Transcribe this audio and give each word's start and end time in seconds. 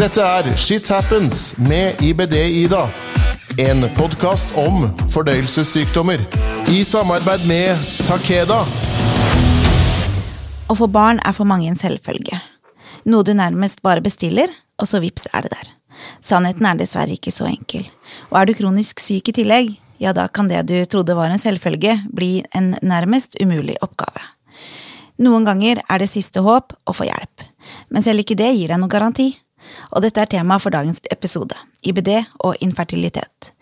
Dette 0.00 0.22
er 0.24 0.46
Shit 0.56 0.86
Happens 0.88 1.58
med 1.60 1.98
IBD-Ida. 2.00 2.86
En 3.60 3.82
podkast 3.92 4.54
om 4.56 4.86
fordøyelsessykdommer. 5.12 6.22
I 6.72 6.78
samarbeid 6.88 7.44
med 7.44 7.82
Takeda. 8.08 8.62
Å 10.72 10.76
få 10.78 10.88
barn 10.88 11.20
er 11.20 11.36
for 11.36 11.44
mange 11.50 11.68
en 11.68 11.76
selvfølge. 11.76 12.38
Noe 13.12 13.26
du 13.28 13.34
nærmest 13.36 13.82
bare 13.84 14.00
bestiller, 14.00 14.48
og 14.80 14.88
så 14.88 15.02
vips 15.04 15.28
er 15.34 15.44
det 15.44 15.52
der. 15.58 15.68
Sannheten 16.24 16.70
er 16.70 16.80
dessverre 16.80 17.18
ikke 17.18 17.34
så 17.36 17.50
enkel. 17.50 17.84
Og 18.30 18.40
er 18.40 18.48
du 18.48 18.54
kronisk 18.56 19.04
syk 19.04 19.28
i 19.28 19.36
tillegg, 19.42 19.70
ja 20.00 20.16
da 20.16 20.30
kan 20.32 20.48
det 20.48 20.64
du 20.72 20.78
trodde 20.88 21.18
var 21.18 21.28
en 21.28 21.44
selvfølge, 21.44 21.98
bli 22.08 22.38
en 22.56 22.72
nærmest 22.80 23.36
umulig 23.44 23.76
oppgave. 23.84 24.24
Noen 25.20 25.44
ganger 25.44 25.84
er 25.84 26.00
det 26.00 26.08
siste 26.08 26.40
håp 26.40 26.72
å 26.88 26.96
få 26.96 27.04
hjelp, 27.04 27.44
men 27.92 28.00
selv 28.00 28.24
ikke 28.24 28.40
det 28.40 28.54
gir 28.54 28.72
deg 28.72 28.80
noen 28.80 28.96
garanti. 28.96 29.34
Og 29.90 30.04
dette 30.04 30.22
er 30.22 30.30
tema 30.30 30.58
for 30.62 30.74
dagens 30.74 31.00
episode, 31.12 31.56
IBD 31.86 32.12
og 32.44 32.58
infertilitet. 32.64 33.52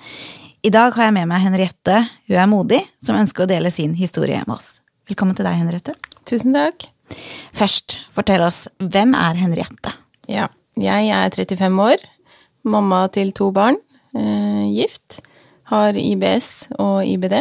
I 0.66 0.72
dag 0.74 0.92
har 0.96 1.08
jeg 1.08 1.14
med 1.14 1.28
meg 1.30 1.44
Henriette, 1.44 2.00
hun 2.28 2.38
er 2.42 2.50
modig, 2.50 2.80
som 3.04 3.18
ønsker 3.18 3.44
å 3.44 3.50
dele 3.50 3.70
sin 3.70 3.94
historie 3.98 4.40
med 4.46 4.56
oss. 4.56 4.80
Velkommen 5.08 5.36
til 5.38 5.46
deg, 5.46 5.56
Henriette. 5.60 5.94
Tusen 6.28 6.56
takk. 6.56 6.88
Først, 7.56 8.00
fortell 8.12 8.42
oss, 8.44 8.66
hvem 8.82 9.14
er 9.16 9.38
Henriette? 9.38 9.94
Ja, 10.28 10.48
jeg 10.76 11.12
er 11.14 11.30
35 11.32 11.78
år, 11.84 12.02
mamma 12.68 13.06
til 13.14 13.30
to 13.32 13.52
barn, 13.54 13.78
eh, 14.18 14.66
gift, 14.74 15.20
har 15.70 15.96
IBS 15.96 16.68
og 16.78 17.06
IBD, 17.06 17.38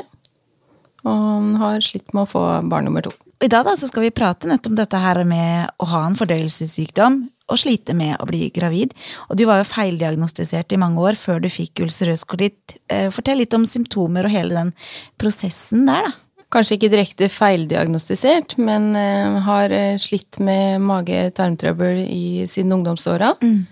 og 1.07 1.57
har 1.59 1.81
slitt 1.81 2.13
med 2.13 2.27
å 2.27 2.31
få 2.31 2.43
barn 2.69 2.85
nummer 2.85 3.03
to. 3.03 3.11
I 3.43 3.49
dag 3.51 3.65
da, 3.67 3.75
så 3.77 3.89
skal 3.89 4.07
vi 4.07 4.13
prate 4.15 4.49
nettopp 4.49 4.73
om 4.73 4.77
dette 4.79 5.01
her 5.01 5.23
med 5.27 5.73
å 5.77 5.89
ha 5.91 6.05
en 6.07 6.17
fordøyelsessykdom 6.17 7.19
og 7.47 7.59
slite 7.61 7.95
med 7.97 8.17
å 8.19 8.27
bli 8.27 8.49
gravid. 8.53 8.93
Og 9.31 9.39
du 9.39 9.45
var 9.47 9.61
jo 9.61 9.69
feildiagnostisert 9.69 10.73
i 10.75 10.79
mange 10.81 11.03
år 11.03 11.19
før 11.19 11.41
du 11.43 11.49
fikk 11.51 11.85
ulcerøs 11.85 12.25
kolitt. 12.27 12.77
Eh, 12.91 13.07
fortell 13.13 13.39
litt 13.41 13.55
om 13.55 13.67
symptomer 13.67 14.27
og 14.27 14.33
hele 14.33 14.57
den 14.57 14.73
prosessen 15.19 15.87
der, 15.87 16.09
da. 16.09 16.15
Kanskje 16.47 16.77
ikke 16.77 16.89
direkte 16.93 17.27
feildiagnostisert, 17.27 18.53
men 18.63 18.93
uh, 18.95 19.41
har 19.43 19.73
uh, 19.75 19.97
slitt 19.99 20.37
med 20.39 20.79
mage-tarmtrøbbel 20.79 22.05
siden 22.47 22.71
ungdomsåra. 22.77 23.33
Mm. 23.43 23.65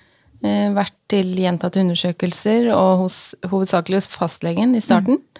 Vært 0.75 0.93
til 1.09 1.31
gjentatte 1.39 1.79
undersøkelser, 1.81 2.67
og 2.75 3.05
hos, 3.05 3.15
hovedsakelig 3.49 4.01
hos 4.01 4.07
fastlegen 4.11 4.75
i 4.77 4.81
starten. 4.83 5.17
Mm. 5.17 5.39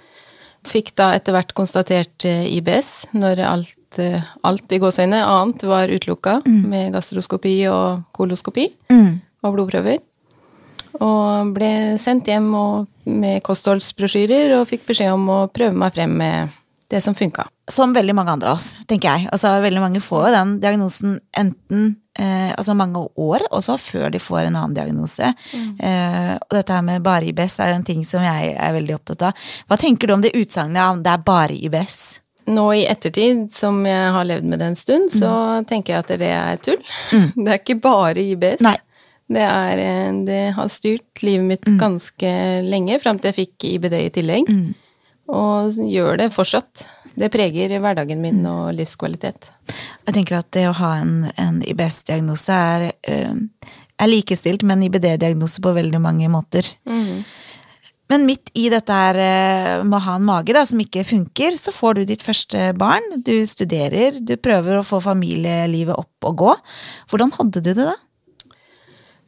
Fikk 0.66 0.96
da 0.98 1.12
etter 1.14 1.36
hvert 1.36 1.52
konstatert 1.54 2.26
IBS, 2.26 3.12
når 3.14 3.44
alt, 3.46 3.76
alt 4.00 4.76
i 4.76 4.80
gåseøyne 4.82 5.22
annet 5.26 5.64
var 5.68 5.92
utelukka, 5.92 6.40
mm. 6.46 6.60
med 6.72 6.92
gastroskopi 6.96 7.56
og 7.72 8.06
koloskopi 8.16 8.70
mm. 8.92 9.10
og 9.46 9.56
blodprøver. 9.56 10.04
Og 11.04 11.56
ble 11.56 11.72
sendt 12.00 12.30
hjem 12.32 12.48
med 13.04 13.42
kostholdsbrosjyrer 13.46 14.56
og 14.60 14.70
fikk 14.70 14.86
beskjed 14.92 15.12
om 15.16 15.28
å 15.32 15.40
prøve 15.52 15.76
meg 15.76 15.96
frem 15.96 16.16
med 16.22 16.56
det 16.90 17.02
som 17.02 17.16
funka. 17.16 17.48
Som 17.72 17.94
veldig 17.94 18.14
mange 18.16 18.32
andre 18.32 18.52
av 18.52 18.60
oss, 18.60 18.76
tenker 18.88 19.10
jeg. 19.10 19.30
Altså, 19.34 19.52
veldig 19.64 19.82
mange 19.82 20.02
får 20.04 20.28
jo 20.28 20.34
den 20.36 20.58
diagnosen 20.62 21.16
enten 21.38 21.96
eh, 22.20 22.52
altså 22.54 22.76
mange 22.78 23.02
år 23.18 23.48
også 23.50 23.78
før 23.82 24.12
de 24.14 24.22
får 24.22 24.46
en 24.46 24.60
annen 24.60 24.76
diagnose. 24.78 25.32
Mm. 25.54 25.72
Eh, 25.80 26.34
og 26.38 26.60
dette 26.60 26.78
her 26.78 26.86
med 26.86 27.06
bare 27.06 27.32
IBS 27.32 27.58
er 27.60 27.74
jo 27.74 27.80
en 27.80 27.88
ting 27.88 28.06
som 28.08 28.24
jeg 28.26 28.54
er 28.54 28.78
veldig 28.78 29.00
opptatt 29.00 29.32
av. 29.32 29.50
Hva 29.66 29.80
tenker 29.82 30.08
du 30.08 30.16
om 30.16 30.24
det 30.26 30.36
utsagnet 30.38 30.84
om 30.86 31.02
det 31.06 31.16
er 31.16 31.26
bare 31.26 31.58
IBS? 31.58 32.00
Nå 32.46 32.66
i 32.78 32.86
ettertid, 32.86 33.48
som 33.54 33.80
jeg 33.88 34.10
har 34.14 34.28
levd 34.30 34.50
med 34.52 34.62
det 34.62 34.72
en 34.72 34.78
stund, 34.78 35.12
så 35.14 35.30
mm. 35.32 35.70
tenker 35.70 35.96
jeg 35.96 36.04
at 36.04 36.12
det 36.22 36.32
er 36.32 36.60
tull. 36.62 36.82
Mm. 37.12 37.30
Det 37.46 37.54
er 37.54 37.62
ikke 37.62 37.80
bare 37.82 38.22
IBS. 38.22 38.62
Det, 39.26 39.42
er, 39.42 39.80
eh, 39.82 40.12
det 40.28 40.42
har 40.54 40.68
styrt 40.70 41.24
livet 41.26 41.48
mitt 41.50 41.66
mm. 41.66 41.80
ganske 41.82 42.34
lenge, 42.68 43.00
fram 43.02 43.18
til 43.18 43.32
jeg 43.32 43.40
fikk 43.40 43.66
IBD 43.72 43.98
i 44.04 44.12
tillegg. 44.14 44.52
Mm. 44.52 44.68
Og 45.34 45.80
gjør 45.90 46.22
det 46.22 46.30
fortsatt. 46.36 46.86
Det 47.16 47.32
preger 47.34 47.72
hverdagen 47.80 48.22
min 48.22 48.44
og 48.50 48.76
livskvalitet. 48.76 49.50
Jeg 50.06 50.14
tenker 50.18 50.38
at 50.42 50.52
det 50.54 50.68
å 50.70 50.76
ha 50.78 50.92
en, 51.00 51.16
en 51.42 51.62
IBS-diagnose 51.66 52.54
er, 52.54 52.90
uh, 53.08 53.72
er, 53.96 54.12
likestilt 54.12 54.66
med 54.68 54.78
en 54.78 54.86
IBD-diagnose 54.90 55.64
på 55.64 55.74
veldig 55.78 56.02
mange 56.04 56.30
måter. 56.30 56.68
Mm. 56.86 57.24
Men 58.16 58.24
midt 58.30 58.48
i 58.56 58.70
dette 58.72 58.96
her 58.96 59.18
uh, 59.20 59.84
med 59.84 59.98
å 59.98 60.04
ha 60.06 60.16
en 60.16 60.24
mage 60.24 60.56
da, 60.56 60.62
som 60.68 60.80
ikke 60.80 61.04
funker, 61.04 61.58
så 61.60 61.74
får 61.76 61.98
du 61.98 62.06
ditt 62.08 62.24
første 62.24 62.70
barn. 62.80 63.04
Du 63.28 63.34
studerer, 63.50 64.22
du 64.24 64.38
prøver 64.40 64.80
å 64.80 64.86
få 64.88 65.02
familielivet 65.04 65.98
opp 66.00 66.30
og 66.30 66.38
gå. 66.40 66.54
Hvordan 67.12 67.34
hadde 67.36 67.64
du 67.66 67.74
det 67.74 67.76
da? 67.82 67.98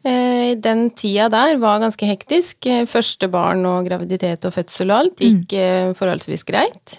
Eh, 0.08 0.54
den 0.64 0.86
tida 0.96 1.26
der 1.34 1.58
var 1.60 1.82
ganske 1.84 2.08
hektisk. 2.08 2.62
Eh, 2.70 2.86
første 2.88 3.28
barn 3.34 3.66
og 3.68 3.90
graviditet 3.90 4.48
og 4.48 4.56
fødsel 4.56 4.94
og 4.94 5.02
alt 5.02 5.26
gikk 5.26 5.58
mm. 5.58 5.98
forholdsvis 6.00 6.48
greit. 6.48 6.96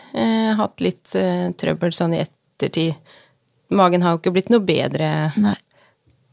Hatt 0.61 0.85
litt 0.85 1.17
trøbbel 1.63 1.97
sånn 1.97 2.19
i 2.19 2.21
ettertid. 2.27 3.17
Magen 3.73 4.05
har 4.05 4.13
jo 4.13 4.21
ikke 4.21 4.35
blitt 4.37 4.53
noe 4.53 4.65
bedre. 4.65 5.31
Nei. 5.41 5.57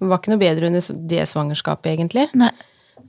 Var 0.04 0.20
ikke 0.20 0.36
noe 0.36 0.44
bedre 0.44 0.68
under 0.68 1.04
det 1.16 1.28
svangerskapet, 1.32 1.94
egentlig. 1.96 2.28
Nei. 2.36 2.52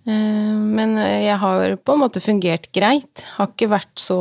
Men 0.06 0.92
jeg 1.02 1.34
har 1.42 1.72
på 1.82 1.94
en 1.96 2.00
måte 2.04 2.20
fungert 2.22 2.68
greit. 2.74 3.24
Har 3.34 3.48
ikke 3.50 3.66
vært 3.72 3.98
så 3.98 4.18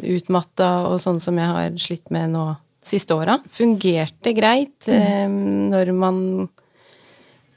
utmatta 0.00 0.70
og 0.88 0.96
sånn 1.04 1.20
som 1.20 1.36
jeg 1.36 1.50
har 1.52 1.74
slitt 1.76 2.08
med 2.14 2.32
nå 2.32 2.46
siste 2.82 3.14
åra. 3.14 3.38
Fungerte 3.50 4.32
greit 4.36 4.88
mm. 4.88 5.36
når 5.72 5.92
man 5.96 6.22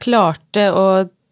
klarte 0.03 0.67
å 0.75 0.85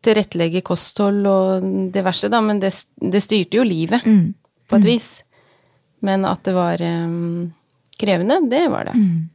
tilrettelegge 0.03 0.63
kosthold 0.65 1.27
og 1.29 1.67
diverse, 1.93 2.27
da, 2.31 2.41
men 2.43 2.59
det, 2.59 2.73
det 2.99 3.21
styrte 3.23 3.59
jo 3.59 3.67
livet 3.67 4.03
mm. 4.03 4.25
på 4.67 4.79
et 4.79 4.87
mm. 4.87 4.89
vis. 4.89 5.09
Men 6.03 6.25
at 6.27 6.43
det 6.43 6.55
var 6.57 6.81
um, 6.83 7.53
krevende, 7.99 8.41
det 8.51 8.65
var 8.73 8.89
det. 8.89 8.97
Mm. 8.99 9.29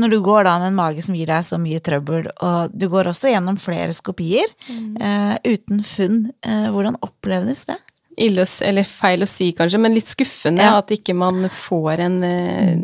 Når 0.00 0.10
du 0.10 0.16
går 0.26 0.46
da 0.48 0.56
med 0.58 0.72
en 0.72 0.78
mage 0.78 1.02
som 1.06 1.14
gir 1.14 1.28
deg 1.30 1.44
så 1.46 1.58
mye 1.60 1.78
trøbbel, 1.84 2.26
og 2.42 2.72
du 2.74 2.88
går 2.90 3.12
også 3.12 3.30
gjennom 3.30 3.58
flere 3.62 3.94
skopier 3.94 4.48
mm. 4.66 4.88
uh, 4.98 5.34
uten 5.46 5.84
funn, 5.86 6.24
uh, 6.46 6.68
hvordan 6.74 6.98
opplevdes 7.06 7.66
det? 7.70 7.78
Ille, 8.24 8.46
eller 8.66 8.86
feil 8.86 9.26
å 9.26 9.28
si, 9.30 9.52
kanskje, 9.54 9.78
men 9.82 9.94
litt 9.94 10.10
skuffende 10.10 10.66
ja. 10.66 10.80
at 10.80 10.90
ikke 10.94 11.14
man 11.18 11.46
får 11.50 12.02
en 12.08 12.18
uh, 12.26 12.82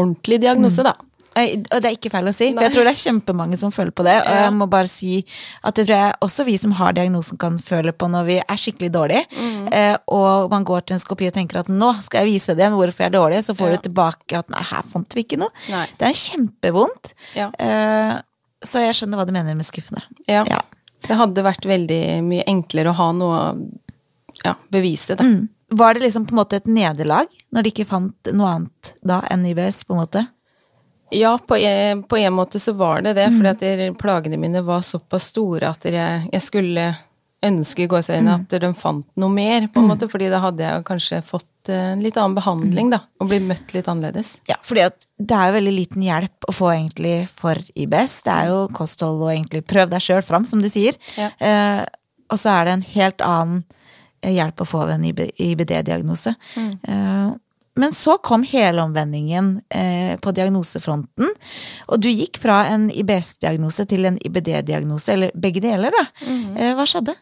ordentlig 0.00 0.40
diagnose, 0.46 0.84
da. 0.84 0.96
Og 1.34 1.80
det 1.82 1.88
er 1.88 1.96
ikke 1.96 2.12
feil 2.12 2.30
å 2.30 2.34
si, 2.34 2.50
for 2.54 2.62
jeg 2.66 2.74
tror 2.74 2.86
det 2.86 2.92
er 2.94 3.00
kjempemange 3.00 3.58
som 3.58 3.72
føler 3.74 3.94
på 3.96 4.06
det. 4.06 4.16
Og 4.22 4.36
jeg 4.38 4.52
må 4.54 4.68
bare 4.70 4.90
si 4.90 5.16
at 5.66 5.76
det 5.76 5.86
tror 5.88 5.96
jeg 5.96 6.16
også 6.26 6.46
vi 6.46 6.56
som 6.60 6.74
har 6.78 6.94
diagnosen 6.96 7.40
kan 7.40 7.56
føle 7.62 7.94
på 7.96 8.08
når 8.12 8.28
vi 8.28 8.36
er 8.42 8.60
skikkelig 8.60 8.92
dårlige. 8.94 9.24
Mm. 9.34 9.64
Eh, 9.74 9.96
og 10.14 10.52
man 10.52 10.66
går 10.68 10.84
til 10.86 10.98
en 10.98 11.02
skopi 11.02 11.30
og 11.30 11.34
tenker 11.36 11.62
at 11.64 11.70
nå 11.72 11.90
skal 12.04 12.22
jeg 12.22 12.34
vise 12.34 12.58
dem 12.58 12.76
hvorfor 12.78 13.06
jeg 13.06 13.12
er 13.12 13.16
dårlig, 13.16 13.42
så 13.46 13.56
får 13.58 13.72
ja. 13.72 13.78
du 13.78 13.88
tilbake 13.88 14.42
at 14.44 14.54
nei, 14.54 14.62
her 14.70 14.86
fant 14.92 15.16
vi 15.16 15.24
ikke 15.26 15.40
noe. 15.42 15.64
Nei. 15.72 15.86
Det 15.98 16.10
er 16.10 16.20
kjempevondt. 16.20 17.14
Ja. 17.38 17.50
Eh, 17.58 18.14
så 18.64 18.84
jeg 18.84 18.96
skjønner 18.96 19.20
hva 19.20 19.26
du 19.28 19.34
mener 19.36 19.58
med 19.58 19.66
skuffende. 19.66 20.04
Ja. 20.30 20.44
ja. 20.48 20.62
Det 21.04 21.18
hadde 21.18 21.44
vært 21.44 21.66
veldig 21.68 22.04
mye 22.24 22.46
enklere 22.48 22.94
å 22.94 22.96
ha 22.96 23.10
noe 23.16 23.40
ja, 24.44 24.54
bevise, 24.72 25.18
da. 25.18 25.26
Mm. 25.26 25.50
Var 25.74 25.96
det 25.96 26.04
liksom 26.04 26.26
på 26.28 26.34
en 26.34 26.38
måte 26.38 26.58
et 26.60 26.70
nederlag 26.70 27.30
når 27.54 27.64
de 27.64 27.72
ikke 27.72 27.88
fant 27.88 28.32
noe 28.36 28.50
annet 28.50 28.94
da 29.02 29.20
enn 29.32 29.46
IBS, 29.48 29.82
på 29.88 29.96
en 29.96 30.02
måte? 30.04 30.24
Ja, 31.12 31.34
på 31.38 31.56
en, 31.56 32.02
på 32.08 32.18
en, 32.18 32.32
måte 32.32 32.60
så 32.60 32.72
var 32.72 33.02
det 33.04 33.14
det, 33.18 33.26
mm. 33.30 33.40
fordi 33.40 33.72
at 33.72 33.98
plagene 34.00 34.38
mine 34.40 34.62
var 34.64 34.84
såpass 34.86 35.30
store 35.34 35.68
at 35.74 35.84
jeg, 35.86 36.28
jeg 36.32 36.42
skulle 36.42 36.86
ønske 37.44 37.84
i 37.84 37.88
gåseøynene 37.90 38.38
mm. 38.38 38.44
at 38.44 38.54
de 38.62 38.70
fant 38.78 39.06
noe 39.20 39.32
mer, 39.32 39.68
på 39.68 39.82
en 39.82 39.86
mm. 39.86 39.90
måte, 39.92 40.08
fordi 40.10 40.30
da 40.32 40.40
hadde 40.44 40.64
jeg 40.64 40.86
kanskje 40.88 41.20
fått 41.28 41.70
en 41.72 42.02
litt 42.04 42.16
annen 42.20 42.36
behandling, 42.36 42.90
da, 42.92 43.00
og 43.20 43.30
blitt 43.30 43.44
møtt 43.48 43.72
litt 43.76 43.88
annerledes. 43.88 44.34
Ja, 44.48 44.58
fordi 44.64 44.84
at 44.84 45.06
det 45.16 45.36
er 45.36 45.50
jo 45.50 45.56
veldig 45.58 45.74
liten 45.74 46.04
hjelp 46.04 46.48
å 46.48 46.54
få 46.54 46.72
egentlig 46.74 47.14
for 47.32 47.60
IBS. 47.72 48.18
Det 48.26 48.34
er 48.34 48.50
jo 48.52 48.58
kosthold 48.76 49.22
og 49.24 49.32
egentlig 49.32 49.64
prøv 49.68 49.92
deg 49.92 50.04
sjøl 50.04 50.24
fram, 50.24 50.48
som 50.48 50.64
du 50.64 50.68
sier. 50.72 50.98
Ja. 51.20 51.30
Eh, 51.38 51.84
og 52.32 52.40
så 52.40 52.52
er 52.56 52.66
det 52.66 52.76
en 52.76 52.86
helt 52.94 53.24
annen 53.24 53.64
hjelp 54.24 54.60
å 54.64 54.68
få 54.68 54.84
ved 54.88 54.96
en 54.96 55.30
IBD-diagnose. 55.46 56.34
Mm. 56.56 56.70
Eh, 56.88 57.32
men 57.74 57.92
så 57.92 58.16
kom 58.22 58.44
helomvendingen 58.46 59.60
eh, 59.68 60.14
på 60.22 60.32
diagnosefronten. 60.34 61.30
Og 61.90 62.00
du 62.02 62.10
gikk 62.12 62.38
fra 62.42 62.62
en 62.70 62.86
IBS-diagnose 62.94 63.86
til 63.90 64.06
en 64.06 64.18
IBD-diagnose, 64.22 65.14
eller 65.16 65.34
begge 65.34 65.62
deler, 65.64 65.94
da. 65.94 66.04
Mm. 66.28 66.44
Eh, 66.54 66.74
hva 66.78 66.86
skjedde? 66.86 67.16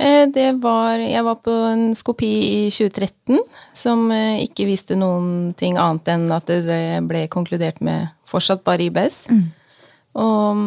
Eh, 0.00 0.26
det 0.32 0.52
var 0.62 0.98
Jeg 0.98 1.24
var 1.26 1.40
på 1.44 1.52
en 1.68 1.90
skopi 1.94 2.30
i 2.64 2.70
2013 2.70 3.40
som 3.76 4.06
eh, 4.14 4.40
ikke 4.46 4.68
viste 4.68 4.96
noen 4.96 5.52
ting 5.58 5.76
annet 5.76 6.08
enn 6.14 6.30
at 6.32 6.48
det 6.48 7.02
ble 7.10 7.26
konkludert 7.32 7.82
med 7.84 8.08
fortsatt 8.24 8.62
bare 8.64 8.86
IBS. 8.86 9.26
Mm. 9.28 9.48
Og, 10.20 10.62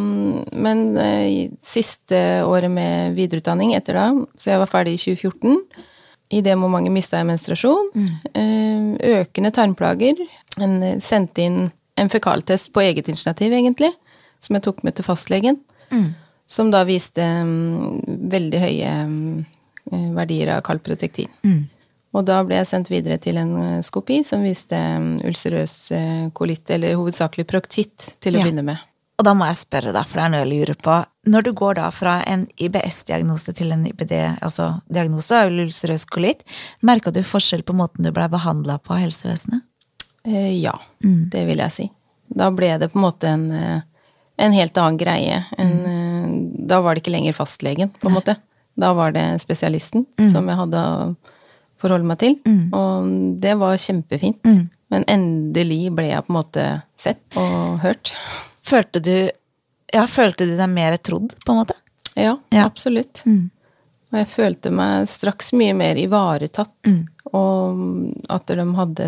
men 0.54 0.84
eh, 1.00 1.50
siste 1.66 2.44
året 2.48 2.72
med 2.72 3.18
videreutdanning 3.18 3.74
etter 3.76 3.98
da, 4.00 4.06
så 4.36 4.54
jeg 4.54 4.62
var 4.62 4.72
ferdig 4.72 4.96
i 5.00 5.02
2014 5.02 5.90
i 6.30 6.42
det 6.42 6.56
momentet 6.58 6.94
mista 6.96 7.20
jeg 7.20 7.28
menstruasjon. 7.30 7.90
Mm. 7.96 8.98
Økende 9.20 9.52
tarmplager. 9.54 10.20
En 10.62 10.78
eh, 10.84 11.00
sendte 11.04 11.44
inn 11.46 11.60
en 12.00 12.10
fekaltest 12.10 12.72
på 12.74 12.82
eget 12.82 13.08
initiativ, 13.12 13.54
egentlig, 13.54 13.92
som 14.42 14.56
jeg 14.58 14.64
tok 14.66 14.84
med 14.84 14.96
til 14.98 15.06
fastlegen. 15.06 15.60
Mm. 15.94 16.14
som 16.50 16.72
da 16.74 16.80
viste 16.86 17.22
mm, 17.22 18.02
veldig 18.32 18.60
høye 18.60 18.94
mm, 19.08 19.46
eh, 19.92 20.08
verdier 20.16 20.50
av 20.56 20.64
kalprotektin. 20.66 21.30
Og 22.14 22.26
da 22.26 22.40
ble 22.46 22.58
jeg 22.60 22.68
sendt 22.70 22.90
videre 22.90 23.18
til 23.22 23.38
en 23.38 23.54
eh, 23.62 23.82
skopi 23.86 24.20
som 24.26 24.42
viste 24.46 24.76
mm, 24.78 25.22
ulcerøs 25.30 25.76
kolitt, 26.34 26.66
eller 26.74 26.98
hovedsakelig 26.98 27.46
proktitt, 27.50 28.10
til 28.20 28.36
å 28.36 28.42
Ja. 28.42 28.48
begynne 28.48 28.66
med. 28.72 28.78
Og 29.24 29.30
da 29.30 29.32
må 29.40 29.46
jeg 29.48 29.56
spørre, 29.62 29.94
da, 29.96 30.02
for 30.04 30.20
det 30.20 30.24
er 30.26 30.32
noe 30.34 30.40
jeg 30.42 30.50
lurer 30.50 30.78
på. 30.84 30.94
Når 31.32 31.46
du 31.46 31.50
går 31.56 31.78
da 31.78 31.86
fra 31.96 32.18
en 32.28 32.42
IBS-diagnose 32.60 33.54
til 33.56 33.72
en 33.72 33.86
IBD, 33.88 34.12
altså 34.44 34.66
diagnose 34.92 35.38
av 35.46 35.54
ulcerøs 35.64 36.04
kolitt, 36.12 36.44
merka 36.84 37.14
du 37.16 37.22
forskjell 37.24 37.64
på 37.64 37.76
måten 37.80 38.04
du 38.04 38.12
blei 38.12 38.28
behandla 38.28 38.82
på 38.84 38.98
av 38.98 39.00
helsevesenet? 39.06 39.64
Ja, 40.28 40.44
ja, 40.52 40.76
det 41.00 41.46
vil 41.48 41.64
jeg 41.64 41.72
si. 41.72 41.88
Da 42.36 42.52
ble 42.52 42.74
det 42.82 42.92
på 42.92 43.00
en 43.00 43.06
måte 43.06 43.32
en, 43.32 43.48
eh, 43.56 43.88
en 44.44 44.60
helt 44.60 44.84
annen 44.84 45.00
greie. 45.00 45.40
En, 45.56 45.74
mm. 45.88 46.38
Da 46.68 46.84
var 46.84 46.92
det 46.92 47.06
ikke 47.06 47.16
lenger 47.16 47.40
fastlegen, 47.40 47.96
på 48.04 48.12
en 48.12 48.20
måte. 48.20 48.36
Da 48.76 48.92
var 48.92 49.16
det 49.16 49.28
spesialisten 49.40 50.04
som 50.34 50.52
jeg 50.52 50.60
hadde 50.66 50.84
å 50.84 51.12
forholde 51.80 52.12
meg 52.12 52.20
til. 52.20 52.42
Og 52.76 53.40
det 53.40 53.56
var 53.56 53.80
kjempefint. 53.80 54.44
Men 54.92 55.08
endelig 55.08 55.94
ble 55.96 56.12
jeg 56.12 56.28
på 56.28 56.34
en 56.34 56.44
måte 56.44 56.72
sett 57.00 57.40
og 57.40 57.80
hørt. 57.86 58.12
Følte 58.74 59.02
du 59.06 59.14
ja, 59.94 60.08
følte 60.10 60.48
du 60.50 60.56
deg 60.58 60.70
mer 60.74 60.96
trodd, 60.98 61.36
på 61.46 61.54
en 61.54 61.60
måte? 61.64 61.76
Ja, 62.18 62.38
Ja. 62.54 62.64
absolutt. 62.66 63.22
Og 64.14 64.18
jeg 64.20 64.28
følte 64.30 64.72
meg 64.74 65.08
straks 65.10 65.52
mye 65.58 65.74
mer 65.78 65.98
ivaretatt, 66.02 66.90
og 67.34 67.80
at 68.30 68.50
de 68.50 68.66
hadde 68.78 69.08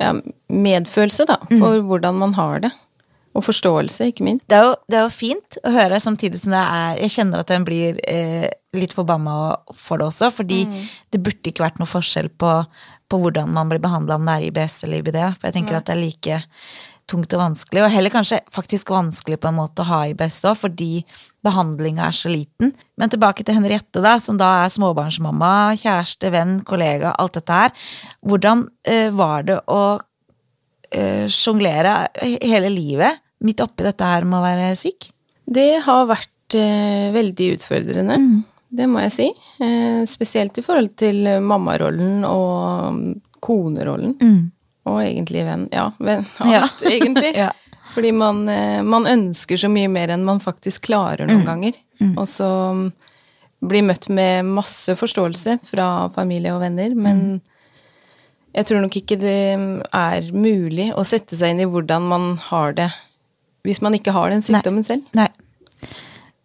ja, 0.00 0.12
medfølelse, 0.48 1.26
da, 1.28 1.36
for 1.50 1.80
hvordan 1.88 2.16
man 2.20 2.32
har 2.38 2.60
det. 2.64 2.70
Og 3.32 3.44
forståelse, 3.46 4.10
ikke 4.10 4.24
minst. 4.26 4.44
Det 4.48 4.58
er, 4.58 4.64
jo, 4.68 4.72
det 4.92 4.98
er 4.98 5.04
jo 5.06 5.12
fint 5.14 5.56
å 5.64 5.70
høre, 5.72 6.00
samtidig 6.04 6.40
som 6.42 6.52
det 6.52 6.60
er 6.60 6.98
Jeg 7.00 7.12
kjenner 7.14 7.40
at 7.40 7.50
en 7.54 7.64
blir 7.64 7.96
eh, 8.04 8.48
litt 8.76 8.92
forbanna 8.92 9.36
for 9.72 9.96
det 10.00 10.10
også, 10.10 10.28
fordi 10.36 10.66
det 11.12 11.20
burde 11.24 11.48
ikke 11.48 11.64
vært 11.64 11.80
noe 11.80 11.88
forskjell 11.88 12.28
på, 12.28 12.50
på 13.08 13.20
hvordan 13.22 13.48
man 13.56 13.72
blir 13.72 13.80
behandla, 13.80 14.16
om 14.20 14.28
det 14.28 14.34
er 14.36 14.48
IBS 14.50 14.82
eller 14.84 15.00
IBD. 15.00 15.20
For 15.38 15.48
jeg 15.48 15.56
tenker 15.60 15.78
at 15.80 15.88
det 15.88 15.96
er 15.96 16.02
like 16.02 16.42
tungt 17.10 17.34
og 17.36 17.42
vanskelig, 17.42 17.82
og 17.84 17.92
heller 17.92 18.12
kanskje 18.12 18.40
faktisk 18.52 18.92
vanskelig 18.92 19.38
på 19.42 19.50
en 19.50 19.58
måte 19.58 19.84
å 19.84 19.88
ha 19.88 20.00
IBS 20.10 20.40
òg, 20.48 20.58
fordi 20.60 20.90
behandlinga 21.44 22.06
er 22.06 22.16
så 22.16 22.30
liten. 22.32 22.72
Men 23.00 23.12
tilbake 23.12 23.44
til 23.44 23.58
Henriette, 23.58 24.02
da, 24.04 24.16
som 24.22 24.38
da 24.40 24.50
er 24.62 24.72
småbarnsmamma, 24.72 25.52
kjæreste, 25.82 26.30
venn, 26.34 26.60
kollega, 26.68 27.14
alt 27.18 27.36
dette 27.40 27.58
her. 27.58 27.74
Hvordan 28.26 28.66
eh, 28.88 29.10
var 29.14 29.48
det 29.48 29.58
å 29.72 29.82
eh, 30.92 31.26
sjonglere 31.32 31.96
hele 32.22 32.70
livet 32.72 33.20
midt 33.42 33.62
oppi 33.64 33.86
dette 33.86 34.06
her 34.06 34.28
med 34.28 34.38
å 34.38 34.46
være 34.46 34.72
syk? 34.78 35.10
Det 35.52 35.82
har 35.84 36.08
vært 36.10 36.56
eh, 36.58 37.10
veldig 37.14 37.52
utfordrende, 37.58 38.18
det 38.72 38.88
må 38.88 39.02
jeg 39.04 39.12
si. 39.18 39.28
Eh, 39.60 40.02
spesielt 40.08 40.56
i 40.56 40.64
forhold 40.64 40.94
til 40.96 41.26
mammarollen 41.44 42.22
og 42.24 42.94
mm, 42.96 43.06
konerollen. 43.44 44.14
Og 44.88 44.98
egentlig 45.04 45.44
venn. 45.46 45.68
Ja, 45.72 45.90
venn. 46.02 46.26
Ja. 46.40 46.66
Alt, 46.66 46.86
egentlig. 46.88 47.34
Ja. 47.44 47.52
Fordi 47.92 48.08
man, 48.16 48.46
eh, 48.48 48.80
man 48.80 49.04
ønsker 49.04 49.58
så 49.60 49.68
mye 49.68 49.88
mer 49.92 50.08
enn 50.14 50.22
man 50.24 50.38
faktisk 50.40 50.86
klarer 50.86 51.28
noen 51.28 51.42
ganger. 51.44 51.76
Og 52.16 52.24
så 52.30 52.46
mm, 52.72 52.86
blir 53.68 53.84
møtt 53.84 54.08
med 54.08 54.48
masse 54.48 54.94
forståelse 54.96 55.58
fra 55.68 55.88
familie 56.14 56.54
og 56.54 56.62
venner, 56.64 56.94
men 56.96 57.42
jeg 58.56 58.68
tror 58.68 58.80
nok 58.84 58.96
ikke 58.96 59.18
det 59.20 59.36
er 59.92 60.32
mulig 60.32 60.88
å 60.96 61.04
sette 61.04 61.36
seg 61.36 61.52
inn 61.52 61.62
i 61.66 61.68
hvordan 61.68 62.08
man 62.08 62.26
har 62.48 62.74
det 62.80 62.88
hvis 63.62 63.82
man 63.84 63.94
ikke 63.94 64.14
har 64.16 64.32
den 64.32 64.42
sykdommen 64.42 64.84
selv. 64.86 65.04
Nei. 65.16 65.28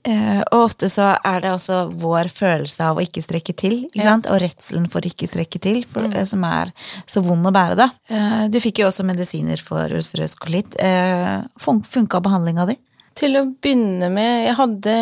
Eh, 0.08 0.42
og 0.54 0.70
ofte 0.70 0.88
så 0.92 1.10
er 1.26 1.42
det 1.44 1.52
også 1.52 1.82
vår 2.00 2.30
følelse 2.32 2.86
av 2.86 3.00
å 3.00 3.04
ikke 3.04 3.24
strekke 3.26 3.56
til, 3.58 3.80
ikke 3.92 4.06
Ja. 4.06 4.16
og 4.32 4.40
redselen 4.44 4.88
for 4.92 5.04
å 5.04 5.10
ikke 5.12 5.28
strekke 5.28 5.60
til, 5.60 5.84
for, 5.84 6.08
mm. 6.08 6.26
som 6.26 6.44
er 6.48 6.72
så 7.06 7.24
vond 7.26 7.46
å 7.46 7.52
bære, 7.52 7.76
da. 7.76 7.90
Eh, 8.08 8.48
du 8.48 8.60
fikk 8.64 8.80
jo 8.80 8.88
også 8.88 9.04
medisiner 9.04 9.60
for 9.60 9.92
ulcerøs 9.92 10.38
kolitt. 10.40 10.78
Eh, 10.80 11.44
fun 11.60 11.82
funka 11.84 12.22
behandlinga 12.24 12.68
di? 12.70 12.78
Til 13.18 13.36
å 13.36 13.48
begynne 13.50 14.12
med, 14.14 14.46
jeg 14.46 14.56
hadde 14.56 14.96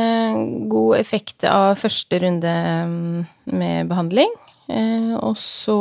god 0.71 0.97
effekt 0.97 1.43
av 1.43 1.75
første 1.77 2.19
runde 2.23 2.55
mm, 2.87 3.25
med 3.53 3.89
behandling. 3.91 4.31
Eh, 4.67 5.13
og 5.19 5.35
så 5.37 5.77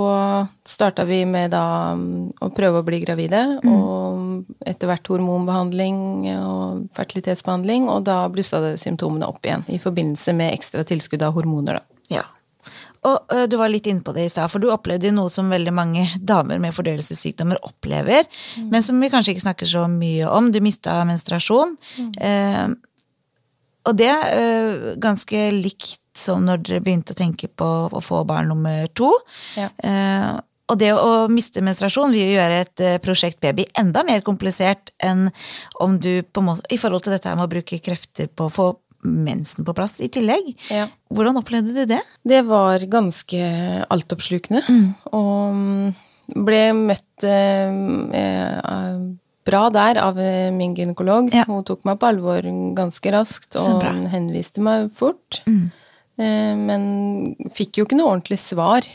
starta 0.69 1.07
vi 1.09 1.23
med 1.25 1.55
da 1.55 1.95
mm, 1.97 2.43
å 2.45 2.51
prøve 2.53 2.83
å 2.83 2.85
bli 2.85 3.01
gravide, 3.01 3.61
og 3.65 4.14
etter 4.67 4.91
hvert 4.91 5.11
hormonbehandling 5.11 5.99
og 6.37 6.87
fertilitetsbehandling, 6.97 7.89
og 7.93 8.07
da 8.09 8.23
blussa 8.33 8.61
symptomene 8.81 9.29
opp 9.29 9.45
igjen 9.47 9.67
i 9.73 9.81
forbindelse 9.83 10.37
med 10.37 10.55
ekstra 10.55 10.85
tilskudd 10.89 11.25
av 11.27 11.37
hormoner, 11.39 11.81
da. 11.81 12.01
Ja. 12.21 12.25
Og 13.05 13.35
du 13.51 13.59
var 13.61 13.69
litt 13.69 13.85
inne 13.91 14.01
på 14.01 14.15
det 14.17 14.23
i 14.25 14.31
stad, 14.33 14.49
for 14.49 14.63
du 14.63 14.71
opplevde 14.73 15.11
noe 15.13 15.29
som 15.33 15.51
veldig 15.53 15.73
mange 15.77 16.07
damer 16.25 16.57
med 16.63 16.73
fordøyelsessykdommer 16.73 17.61
opplever, 17.67 18.25
men 18.73 18.85
som 18.85 18.97
vi 18.97 19.11
kanskje 19.13 19.35
ikke 19.35 19.45
snakker 19.45 19.69
så 19.69 19.85
mye 19.93 20.31
om. 20.33 20.49
Du 20.49 20.63
mista 20.65 20.97
menstruasjon. 21.05 21.77
Eh, 22.01 22.65
og 23.85 23.99
det 24.01 24.09
eh, 24.09 24.95
ganske 25.05 25.45
likt 25.53 26.01
som 26.17 26.45
når 26.47 26.63
dere 26.65 26.83
begynte 26.85 27.15
å 27.15 27.19
tenke 27.19 27.51
på 27.51 27.69
å 27.91 28.03
få 28.03 28.23
barn 28.29 28.49
nummer 28.53 28.87
to. 28.97 29.11
Ja. 29.59 29.69
Eh, 29.85 30.33
og 30.71 30.79
det 30.81 30.93
å 30.97 31.27
miste 31.33 31.63
menstruasjon 31.65 32.15
vil 32.15 32.31
jo 32.31 32.37
gjøre 32.39 32.61
et 32.65 32.85
eh, 32.85 33.01
prosjekt 33.03 33.41
baby 33.45 33.67
enda 33.81 34.05
mer 34.07 34.25
komplisert 34.25 34.95
enn 35.03 35.29
om 35.83 35.99
du 36.01 36.23
på 36.25 36.41
en 36.41 36.49
måte, 36.53 36.67
i 36.73 36.81
forhold 36.81 37.05
til 37.05 37.17
dette 37.17 37.35
med 37.35 37.47
å 37.47 37.53
bruke 37.53 37.81
krefter 37.85 38.31
på 38.33 38.49
å 38.49 38.55
få 38.55 38.71
mensen 39.05 39.67
på 39.67 39.75
plass 39.77 39.99
i 40.01 40.09
tillegg. 40.09 40.55
Ja. 40.73 40.89
Hvordan 41.13 41.37
opplevde 41.43 41.75
du 41.77 41.85
det? 41.91 42.01
Det 42.25 42.41
var 42.49 42.87
ganske 42.89 43.51
altoppslukende, 43.93 44.65
og 45.13 45.59
mm, 45.59 45.93
ble 46.47 46.63
møtt 46.79 47.27
eh, 47.29 47.77
eh, 48.23 49.05
bra 49.45 49.63
der 49.73 50.01
av 50.01 50.19
eh, 50.21 50.51
min 50.55 50.75
gynekolog. 50.77 51.29
Ja. 51.35 51.45
Hun 51.49 51.65
tok 51.69 51.85
meg 51.85 52.01
på 52.01 52.09
alvor 52.09 52.49
ganske 52.77 53.13
raskt 53.15 53.59
og. 53.61 53.85
Mm. 53.85 54.07
henviste 54.15 54.65
meg 54.65 54.89
fort. 54.97 55.43
Eh, 55.45 56.55
men 56.57 57.35
fikk 57.57 57.81
jo 57.81 57.89
ikke 57.89 57.99
noe 57.99 58.15
ordentlig 58.15 58.41
svar. 58.41 58.87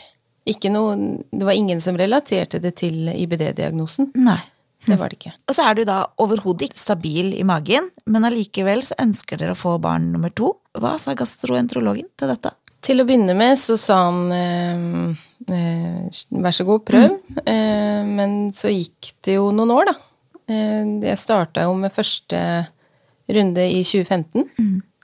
Ikke 0.48 0.70
noe, 0.72 0.96
det 1.30 1.44
var 1.44 1.56
ingen 1.56 1.82
som 1.84 1.98
relaterte 2.00 2.60
det 2.62 2.76
til 2.80 3.10
IBD-diagnosen. 3.12 4.12
Nei. 4.20 4.40
Det 4.86 4.96
var 4.96 5.12
det 5.12 5.18
ikke. 5.18 5.34
Og 5.48 5.56
så 5.56 5.66
er 5.68 5.76
du 5.76 5.82
da 5.88 5.98
overhodet 6.22 6.70
ikke 6.70 6.80
stabil 6.80 7.34
i 7.36 7.44
magen, 7.46 7.90
men 8.08 8.24
allikevel 8.24 8.82
så 8.86 8.96
ønsker 9.02 9.40
dere 9.40 9.52
å 9.52 9.60
få 9.60 9.76
barn 9.82 10.08
nummer 10.14 10.32
to. 10.32 10.54
Hva 10.80 10.94
sa 11.00 11.12
gastroenterologen 11.18 12.08
til 12.16 12.32
dette? 12.32 12.54
Til 12.80 13.02
å 13.02 13.04
begynne 13.04 13.34
med 13.36 13.58
så 13.60 13.76
sa 13.76 13.98
han 14.06 14.30
eh, 14.32 15.18
eh, 15.52 16.20
vær 16.32 16.56
så 16.56 16.64
god, 16.64 16.86
prøv. 16.88 17.18
Eh, 17.44 18.00
men 18.08 18.38
så 18.56 18.72
gikk 18.72 19.12
det 19.26 19.36
jo 19.36 19.50
noen 19.52 19.74
år, 19.74 19.90
da. 19.90 19.96
Eh, 20.48 20.86
jeg 21.10 21.20
starta 21.20 21.66
jo 21.68 21.74
med 21.76 21.92
første 21.92 22.40
runde 23.30 23.66
i 23.68 23.82
2015. 23.84 24.48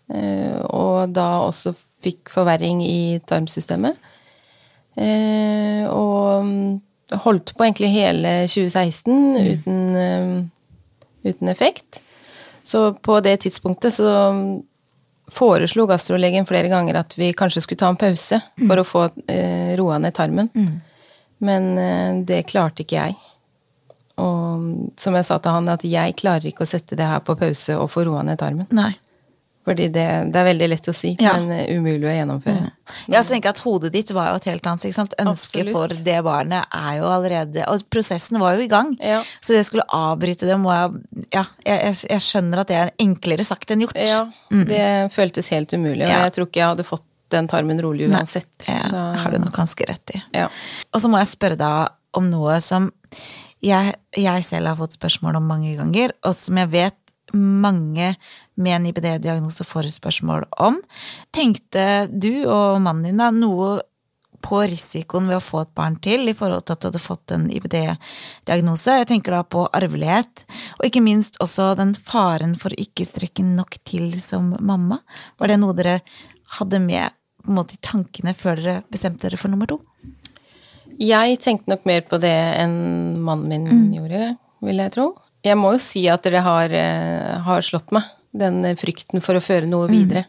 Eh, 0.09 0.57
og 0.73 1.13
da 1.13 1.29
også 1.45 1.75
fikk 2.05 2.33
forverring 2.33 2.81
i 2.87 3.19
tarmsystemet. 3.29 4.01
Eh, 4.97 5.85
og 5.91 6.47
mm, 6.47 6.81
holdt 7.27 7.53
på 7.57 7.67
egentlig 7.67 7.93
hele 7.95 8.33
2016 8.49 9.37
uten, 9.37 9.83
eh, 10.01 11.29
uten 11.29 11.53
effekt. 11.53 12.01
Så 12.67 12.93
på 12.95 13.21
det 13.21 13.37
tidspunktet 13.45 13.95
så 13.95 14.11
foreslo 15.31 15.87
gastrolegen 15.87 16.47
flere 16.47 16.71
ganger 16.71 17.01
at 17.03 17.15
vi 17.19 17.33
kanskje 17.37 17.63
skulle 17.63 17.79
ta 17.79 17.91
en 17.93 17.99
pause 18.01 18.41
for 18.67 18.81
å 18.81 18.87
få 18.87 19.07
eh, 19.31 19.75
roa 19.79 19.99
ned 20.03 20.15
tarmen. 20.15 20.51
Men 21.39 21.73
eh, 21.79 22.13
det 22.27 22.47
klarte 22.51 22.83
ikke 22.83 22.99
jeg. 22.99 23.17
Og 24.17 24.93
som 24.97 25.17
jeg 25.19 25.29
sa 25.29 25.39
til 25.43 25.53
han, 25.53 25.69
at 25.69 25.85
jeg 25.85 26.17
klarer 26.17 26.49
ikke 26.49 26.65
å 26.65 26.71
sette 26.71 26.97
det 26.97 27.07
her 27.07 27.21
på 27.25 27.37
pause 27.39 27.77
og 27.77 27.91
få 27.93 28.07
roa 28.09 28.23
ned 28.27 28.41
tarmen. 28.41 28.69
Nei. 28.75 28.95
Fordi 29.67 29.89
det, 29.91 30.03
det 30.31 30.39
er 30.39 30.45
veldig 30.47 30.67
lett 30.71 30.87
å 30.89 30.95
si, 30.95 31.17
Ja. 31.19 31.33
men 31.41 31.51
eh, 31.51 31.73
umulig 31.75 32.07
å 32.07 32.13
gjennomføre. 32.15 32.69
Jeg 33.11 33.19
også 33.19 33.33
tenker 33.35 33.51
at 33.51 33.59
Hodet 33.65 33.91
ditt 33.97 34.13
var 34.15 34.29
jo 34.31 34.37
et 34.39 34.45
helt 34.47 34.67
annet. 34.71 34.85
ikke 34.87 34.95
sant? 35.01 35.15
Ønsket 35.19 35.73
for 35.75 35.89
det 36.07 36.21
barnet 36.23 36.69
er 36.71 37.01
jo 37.01 37.09
allerede 37.11 37.65
Og 37.73 37.83
prosessen 37.91 38.39
var 38.39 38.55
jo 38.55 38.63
i 38.63 38.69
gang. 38.71 38.93
Ja. 39.03 39.25
Så 39.43 39.57
det 39.57 39.65
skulle 39.67 39.83
avbryte 39.91 40.47
det 40.47 40.55
må 40.63 40.71
jeg 40.71 41.27
Ja, 41.35 41.43
jeg, 41.67 41.81
jeg, 41.83 41.97
jeg 42.15 42.21
skjønner 42.29 42.63
at 42.63 42.69
det 42.71 42.77
er 42.79 42.93
enklere 43.03 43.45
sagt 43.45 43.75
enn 43.75 43.83
gjort. 43.83 43.99
Ja, 43.99 44.23
det 44.71 45.13
føltes 45.13 45.51
helt 45.51 45.75
umulig, 45.75 46.05
og 46.07 46.15
Ja. 46.15 46.23
jeg 46.29 46.33
tror 46.39 46.47
ikke 46.47 46.63
jeg 46.63 46.69
hadde 46.77 46.87
fått 46.87 47.03
den 47.35 47.49
tarmen 47.51 47.81
rolig 47.83 48.07
Nei, 48.09 48.21
uansett. 48.21 48.47
det 48.63 48.93
Da- 48.93 49.17
har 49.19 49.31
du 49.35 49.39
nok 49.43 49.53
ganske 49.57 49.83
rett 49.89 50.15
i. 50.15 50.23
Ja. 50.33 50.47
Og 50.95 51.01
så 51.03 51.11
må 51.11 51.19
jeg 51.19 51.27
spørre 51.27 51.59
deg 51.59 51.89
om 52.15 52.31
noe 52.31 52.61
som 52.63 52.93
jeg, 53.61 53.97
jeg 54.15 54.45
selv 54.45 54.69
har 54.71 54.77
fått 54.79 54.95
spørsmål 54.95 55.37
om 55.41 55.49
mange 55.49 55.75
ganger, 55.77 56.13
og 56.23 56.35
som 56.39 56.55
jeg 56.57 56.71
vet 56.71 56.95
mange 57.35 58.15
med 58.57 58.77
en 58.77 58.87
IBD-diagnose 58.91 59.65
får 59.67 59.91
spørsmål 59.95 60.47
om. 60.65 60.79
Tenkte 61.35 62.07
du 62.11 62.47
og 62.49 62.81
mannen 62.83 63.11
din 63.11 63.21
da 63.21 63.31
noe 63.35 63.77
på 64.47 64.61
risikoen 64.69 65.29
ved 65.31 65.39
å 65.39 65.43
få 65.45 65.63
et 65.65 65.75
barn 65.75 65.97
til 66.03 66.29
i 66.29 66.35
forhold 66.37 66.67
til 66.67 66.77
at 66.77 66.83
du 66.83 66.89
hadde 66.91 67.03
fått 67.03 67.33
en 67.35 67.47
IBD-diagnose. 67.51 68.99
Jeg 69.01 69.09
tenker 69.11 69.35
da 69.35 69.43
på 69.43 69.67
arvelighet, 69.75 70.45
og 70.79 70.87
ikke 70.89 71.03
minst 71.05 71.39
også 71.43 71.73
den 71.79 71.95
faren 71.99 72.55
for 72.61 72.75
å 72.75 72.81
ikke 72.81 73.07
strekke 73.09 73.45
nok 73.47 73.79
til 73.89 74.13
som 74.25 74.55
mamma. 74.61 75.01
Var 75.41 75.53
det 75.53 75.61
noe 75.63 75.77
dere 75.77 76.01
hadde 76.59 76.81
med 76.85 77.17
måte, 77.47 77.77
i 77.77 77.83
tankene 77.83 78.35
før 78.37 78.61
dere 78.61 78.81
bestemte 78.93 79.27
dere 79.27 79.41
for 79.41 79.53
nummer 79.53 79.71
to? 79.71 79.81
Jeg 80.97 81.41
tenkte 81.45 81.71
nok 81.73 81.85
mer 81.89 82.05
på 82.09 82.19
det 82.23 82.33
enn 82.33 83.21
mannen 83.21 83.49
min 83.49 83.67
Mm. 83.67 83.93
gjorde, 83.99 84.39
vil 84.63 84.77
jeg 84.77 84.93
tro. 84.93 85.15
Jeg 85.45 85.57
må 85.57 85.73
jo 85.73 85.79
si 85.79 86.09
at 86.09 86.23
dere 86.23 86.41
har, 86.41 86.71
eh, 86.73 87.39
har 87.39 87.61
slått 87.61 87.93
meg, 87.93 88.03
den 88.39 88.63
frykten 88.79 89.23
for 89.25 89.39
å 89.39 89.45
føre 89.45 89.69
noe 89.71 89.89
Mm. 89.89 89.95
videre. 89.97 90.25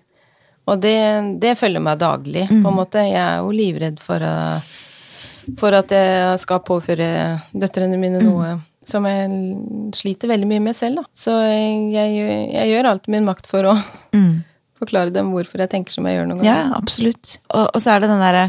Og 0.67 0.81
det, 0.83 0.97
det 1.39 1.55
følger 1.55 1.79
meg 1.79 1.99
daglig, 2.01 2.47
på 2.49 2.67
en 2.67 2.75
måte. 2.75 3.03
Jeg 3.07 3.21
er 3.21 3.37
jo 3.39 3.53
livredd 3.55 4.01
for, 4.03 4.19
å, 4.19 4.57
for 5.59 5.77
at 5.77 5.93
jeg 5.95 6.41
skal 6.43 6.59
påføre 6.67 7.07
døtrene 7.55 7.99
mine 7.99 8.19
noe 8.19 8.57
som 8.87 9.03
jeg 9.07 9.31
sliter 9.95 10.31
veldig 10.31 10.47
mye 10.47 10.63
med 10.63 10.75
selv, 10.79 11.01
da. 11.01 11.09
Så 11.15 11.33
jeg, 11.43 11.95
jeg, 11.95 12.67
gjør 12.71 12.91
alt 12.91 13.07
i 13.07 13.15
min 13.15 13.27
makt 13.27 13.47
for 13.51 13.67
å 13.71 13.75
forklare 14.79 15.11
dem 15.15 15.31
hvorfor 15.35 15.63
jeg 15.63 15.71
tenker 15.73 15.95
som 15.95 16.07
jeg 16.07 16.19
gjør 16.19 16.29
noen 16.29 16.43
ganger. 16.43 16.51
Ja, 16.51 16.77
absolutt. 16.77 17.37
Og, 17.51 17.65
og 17.71 17.83
så 17.83 17.95
er 17.95 18.03
det 18.03 18.11
den 18.11 18.23
derre 18.23 18.45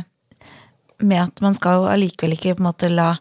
med 0.99 1.23
at 1.23 1.43
man 1.45 1.55
skal 1.55 1.79
jo 1.79 1.89
allikevel 1.91 2.35
ikke 2.35 2.57
på 2.59 2.65
en 2.65 2.69
måte 2.71 2.91
la 2.91 3.13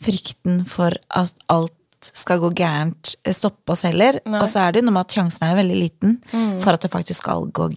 frykten 0.00 0.62
for 0.68 0.96
at 1.12 1.36
alt 1.52 1.76
skal 2.14 2.40
gå 2.40 2.50
gærent, 2.56 3.14
eh, 3.24 3.34
stoppe 3.36 3.74
oss 3.74 3.82
heller. 3.86 4.20
Nei. 4.24 4.40
Og 4.40 4.48
så 4.48 4.64
er 4.64 4.72
det 4.72 4.80
jo 4.82 4.88
noe 4.88 4.96
med 4.98 5.06
at 5.06 5.16
sjansen 5.18 5.46
er 5.46 5.54
jo 5.54 5.60
veldig 5.62 5.78
liten 5.80 6.18
for 6.62 6.72
at 6.72 6.80
det 6.84 6.90
faktisk 6.92 7.20
skal 7.22 7.46
gå, 7.52 7.70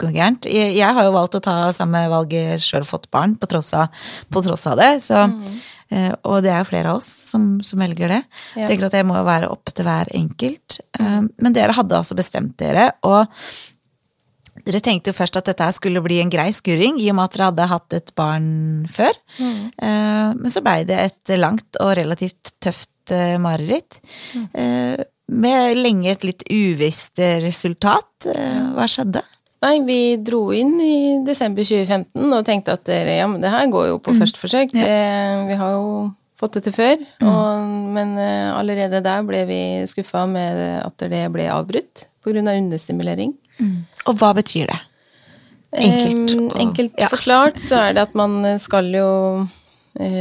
gå 0.00 0.12
gærent. 0.14 0.46
Jeg, 0.50 0.74
jeg 0.78 0.96
har 0.96 1.04
jo 1.06 1.12
valgt 1.14 1.36
å 1.38 1.42
ta 1.44 1.56
samme 1.76 2.02
valget 2.10 2.62
sjøl 2.64 2.86
fått 2.88 3.10
barn, 3.12 3.36
på 3.36 3.46
tross 3.50 3.72
av, 3.76 3.88
på 4.32 4.42
tross 4.42 4.66
av 4.66 4.78
det. 4.80 4.90
Så, 5.04 5.22
eh, 5.92 6.12
og 6.24 6.42
det 6.42 6.50
er 6.54 6.62
jo 6.64 6.70
flere 6.70 6.94
av 6.94 7.00
oss 7.02 7.10
som, 7.30 7.60
som 7.62 7.82
velger 7.84 8.08
det. 8.08 8.22
Ja. 8.54 8.62
Jeg 8.62 8.72
tenker 8.74 8.88
at 8.88 8.96
det 8.96 9.04
må 9.06 9.18
være 9.26 9.50
opp 9.52 9.72
til 9.74 9.84
hver 9.86 10.10
enkelt. 10.16 10.80
Eh, 10.98 11.20
Men 11.36 11.52
dere 11.56 11.76
hadde 11.76 12.00
altså 12.00 12.16
bestemt 12.18 12.56
dere, 12.58 12.92
og 13.06 13.26
dere 14.66 14.80
tenkte 14.84 15.08
jo 15.08 15.16
først 15.16 15.38
at 15.38 15.46
dette 15.48 15.66
skulle 15.72 16.02
bli 16.04 16.18
en 16.20 16.30
grei 16.32 16.50
skurring, 16.52 16.98
i 17.00 17.06
og 17.08 17.16
med 17.16 17.30
at 17.30 17.36
dere 17.36 17.46
hadde 17.48 17.68
hatt 17.70 17.94
et 17.96 18.10
barn 18.18 18.48
før. 18.92 19.16
Mm. 19.38 19.70
Men 20.36 20.52
så 20.52 20.60
blei 20.60 20.82
det 20.84 20.98
et 21.00 21.32
langt 21.40 21.78
og 21.80 21.94
relativt 21.96 22.52
tøft 22.60 22.89
eh, 23.14 23.38
mareritt. 23.40 24.00
Eh, 24.52 25.00
Med 25.30 25.78
lenge 25.78 26.10
et 26.10 26.24
litt 26.26 26.42
uvisst 26.50 27.20
resultat. 27.44 28.26
Eh, 28.26 28.72
Hva 28.74 28.86
skjedde? 28.90 29.22
Nei, 29.62 29.76
vi 29.86 29.98
dro 30.18 30.48
inn 30.56 30.72
i 30.82 30.94
desember 31.22 31.62
2015 31.62 32.32
og 32.32 32.46
tenkte 32.48 32.74
at 32.74 32.88
ja, 32.90 33.26
men 33.28 33.40
det 33.42 33.52
her 33.52 33.68
går 33.70 33.90
jo 33.92 33.98
på 34.02 34.16
første 34.16 34.40
forsøk. 34.40 34.72
Det, 34.72 34.88
vi 35.50 35.58
har 35.60 35.74
jo 35.76 36.08
fått 36.40 36.56
det 36.56 36.64
til 36.64 36.74
før. 36.74 37.04
Og, 37.28 37.70
men 37.94 38.16
allerede 38.18 39.02
der 39.04 39.22
ble 39.28 39.44
vi 39.46 39.60
skuffa 39.86 40.24
med 40.26 40.58
at 40.80 40.96
det 41.04 41.26
ble 41.30 41.46
avbrutt 41.52 42.06
pga. 42.24 42.40
Av 42.40 42.56
understimulering. 42.56 43.36
Og 44.08 44.16
hva 44.16 44.32
betyr 44.36 44.72
det? 44.72 44.80
Enkelt. 45.70 46.34
Og- 46.34 46.56
enkelt 46.58 46.98
ja. 46.98 47.08
forklart 47.12 47.60
så 47.62 47.78
er 47.84 47.92
det 47.94 48.02
at 48.08 48.14
man 48.18 48.58
skal 48.58 48.90
jo 48.90 49.46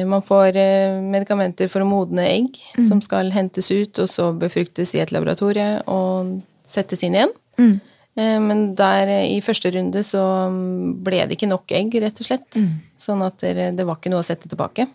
Man 0.06 0.22
får 0.26 0.58
eh, 0.60 0.98
medikamenter 1.02 1.70
for 1.72 1.82
å 1.82 1.88
modne 1.88 2.26
egg 2.28 2.58
Mm. 2.78 2.88
som 2.90 3.02
skal 3.02 3.32
hentes 3.32 3.70
ut, 3.72 4.00
og 4.00 4.10
så 4.12 4.30
befruktes 4.38 4.94
i 4.96 5.00
et 5.00 5.12
laboratorie 5.16 5.82
og 5.88 6.42
settes 6.68 7.04
inn 7.04 7.16
igjen. 7.16 7.32
Mm. 7.58 7.80
Eh, 8.20 8.40
Men 8.40 8.76
der 8.76 9.08
eh, 9.08 9.38
i 9.38 9.42
første 9.42 9.72
runde 9.72 10.04
så 10.04 10.24
mm, 10.52 11.04
ble 11.04 11.22
det 11.28 11.38
ikke 11.38 11.48
nok 11.50 11.72
egg, 11.72 11.96
rett 12.04 12.20
og 12.20 12.28
slett. 12.28 12.50
Mm. 12.60 12.74
Sånn 13.00 13.24
at 13.26 13.38
det, 13.40 13.86
var 13.86 13.96
ikke 13.96 14.12
noe 14.12 14.20
å 14.20 14.28
sette 14.28 14.50
tilbake. 14.52 14.88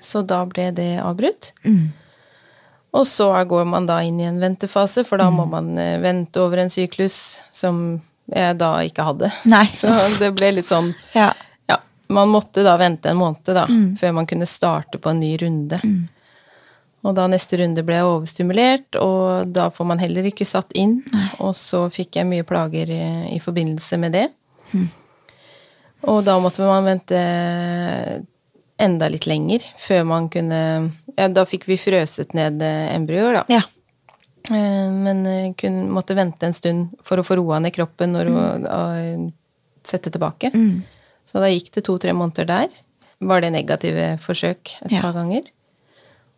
Så 0.00 0.22
da 0.26 0.44
ble 0.48 0.70
det 0.72 0.98
avbrutt. 1.04 1.52
Mm. 1.64 1.90
Og 2.96 3.04
så 3.06 3.28
går 3.46 3.66
man 3.70 3.86
da 3.86 4.00
inn 4.02 4.18
i 4.18 4.24
en 4.26 4.40
ventefase, 4.42 5.04
for 5.06 5.18
da 5.20 5.28
må 5.30 5.44
Mm. 5.46 5.50
man 5.50 5.78
eh, 5.78 5.98
vente 6.02 6.40
over 6.40 6.58
en 6.58 6.68
syklus 6.72 7.40
som 7.52 8.00
jeg 8.26 8.58
da 8.58 8.78
ikke 8.82 9.04
hadde. 9.04 9.30
Nei. 9.44 9.66
Så 9.80 9.88
det 10.18 10.34
ble 10.34 10.52
litt 10.56 10.66
sånn 10.66 10.94
Ja. 11.14 11.32
Man 12.10 12.28
måtte 12.32 12.64
da 12.66 12.74
vente 12.80 13.10
en 13.12 13.20
måned 13.20 13.46
da, 13.54 13.66
Mm. 13.70 13.92
før 14.00 14.12
man 14.16 14.26
kunne 14.26 14.46
starte 14.50 14.98
på 14.98 15.10
en 15.12 15.20
ny 15.22 15.36
runde. 15.38 15.78
Og 17.04 17.14
da 17.16 17.24
neste 17.30 17.56
runde 17.56 17.80
ble 17.86 17.94
jeg 17.96 18.04
overstimulert, 18.08 18.96
og 19.00 19.52
da 19.54 19.68
får 19.72 19.86
man 19.88 19.98
heller 20.02 20.26
ikke 20.28 20.44
satt 20.44 20.72
inn. 20.76 20.98
Og 21.40 21.54
så 21.56 21.86
fikk 21.94 22.18
jeg 22.20 22.26
mye 22.28 22.44
plager 22.44 22.90
i, 22.92 23.02
i 23.36 23.38
forbindelse 23.40 23.96
med 24.02 24.12
det. 24.18 24.26
Mm. 24.74 24.88
Og 26.10 26.22
da 26.24 26.34
måtte 26.40 26.64
man 26.66 26.84
vente 26.84 27.16
enda 28.80 29.08
litt 29.12 29.26
lenger 29.28 29.64
før 29.78 30.04
man 30.08 30.28
kunne 30.32 30.60
Ja, 31.18 31.26
da 31.28 31.42
fikk 31.44 31.66
vi 31.68 31.76
frøset 31.76 32.32
ned 32.36 32.62
eh, 32.64 32.94
embryoer, 32.96 33.40
da. 33.40 33.44
ja. 33.52 33.60
Eh, 34.50 34.88
Men 34.90 35.26
eh, 35.28 35.52
kun, 35.58 35.82
måtte 35.92 36.16
vente 36.16 36.46
en 36.48 36.56
stund 36.56 36.94
for 37.04 37.20
å 37.20 37.24
få 37.26 37.36
roa 37.36 37.58
ned 37.60 37.74
kroppen 37.76 38.16
og, 38.16 38.30
og 38.64 39.32
sette 39.84 40.10
tilbake. 40.14 40.50
Så 41.30 41.38
da 41.42 41.50
gikk 41.52 41.70
det 41.76 41.84
to-tre 41.86 42.12
måneder 42.16 42.48
der. 42.48 42.68
Var 43.20 43.42
det 43.44 43.52
negative 43.54 44.18
forsøk 44.24 44.74
et 44.82 44.92
Ja. 44.92 45.00
par 45.00 45.12
ganger. 45.14 45.42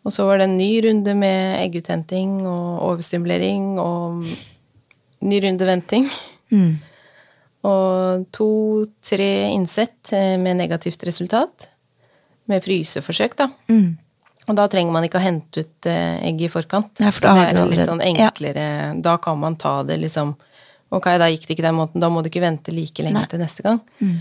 Og 0.04 0.12
så 0.12 0.26
var 0.26 0.38
det 0.38 0.48
en 0.48 0.58
ny 0.58 0.82
runde 0.82 1.14
med 1.14 1.60
egguthenting 1.62 2.46
og 2.46 2.82
overstimulering 2.90 3.78
og 3.78 4.24
ny 5.22 5.38
runde 5.44 5.66
venting. 5.66 6.08
Mm. 6.50 6.78
Og 7.64 8.26
to-tre 8.34 9.52
innsett 9.54 10.12
eh, 10.12 10.36
med 10.36 10.58
negativt 10.58 11.04
resultat. 11.06 11.68
Med 12.50 12.64
fryseforsøk, 12.64 13.36
da. 13.38 13.46
Mm. 13.70 13.92
Og 14.50 14.56
da 14.58 14.66
trenger 14.66 14.90
man 14.90 15.06
ikke 15.06 15.20
å 15.20 15.22
hente 15.22 15.62
ut 15.62 15.86
eh, 15.86 16.18
egg 16.26 16.42
i 16.42 16.50
forkant. 16.50 16.98
Ja, 16.98 17.12
for 17.14 17.28
så 17.28 17.34
det 17.38 17.44
er 17.46 17.60
en 17.60 17.70
litt 17.70 17.84
sånn 17.84 18.00
sånn 18.02 18.18
ja. 18.18 18.32
enklere 18.32 18.66
Da 19.04 19.14
kan 19.22 19.38
man 19.38 19.54
ta 19.60 19.82
det 19.86 20.00
liksom 20.02 20.34
Ok, 20.92 21.06
da 21.16 21.30
gikk 21.30 21.46
det 21.46 21.54
ikke 21.54 21.64
den 21.64 21.78
måten, 21.78 22.02
da 22.02 22.10
må 22.12 22.20
du 22.20 22.28
ikke 22.28 22.42
vente 22.42 22.68
like 22.74 23.00
lenge 23.00 23.22
Nei. 23.22 23.28
til 23.30 23.40
neste 23.40 23.62
gang. 23.64 23.78
Um, 24.02 24.18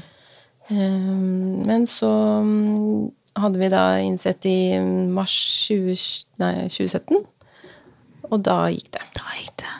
men 0.72 1.86
så 1.90 2.10
um, 2.42 3.12
hadde 3.38 3.60
vi 3.62 3.70
da 3.72 3.84
innsett 4.04 4.46
i 4.50 4.80
mars 5.12 5.36
20, 5.68 5.96
nei, 6.42 6.54
2017, 6.72 7.24
og 8.32 8.44
da 8.46 8.64
gikk 8.72 8.92
det. 8.96 9.04
Da 9.18 9.36
gikk 9.40 9.56
det. 9.64 9.74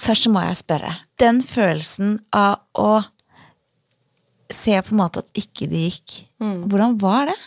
Først 0.00 0.26
så 0.26 0.32
må 0.32 0.42
jeg 0.44 0.58
spørre. 0.60 0.94
Den 1.20 1.40
følelsen 1.44 2.18
av 2.36 2.60
å 2.78 3.00
se 4.50 4.74
på 4.82 4.94
en 4.94 5.00
måte 5.00 5.22
at 5.22 5.30
ikke 5.38 5.68
det 5.70 5.86
gikk, 5.88 6.16
hvordan 6.40 6.96
var 7.00 7.30
det? 7.30 7.38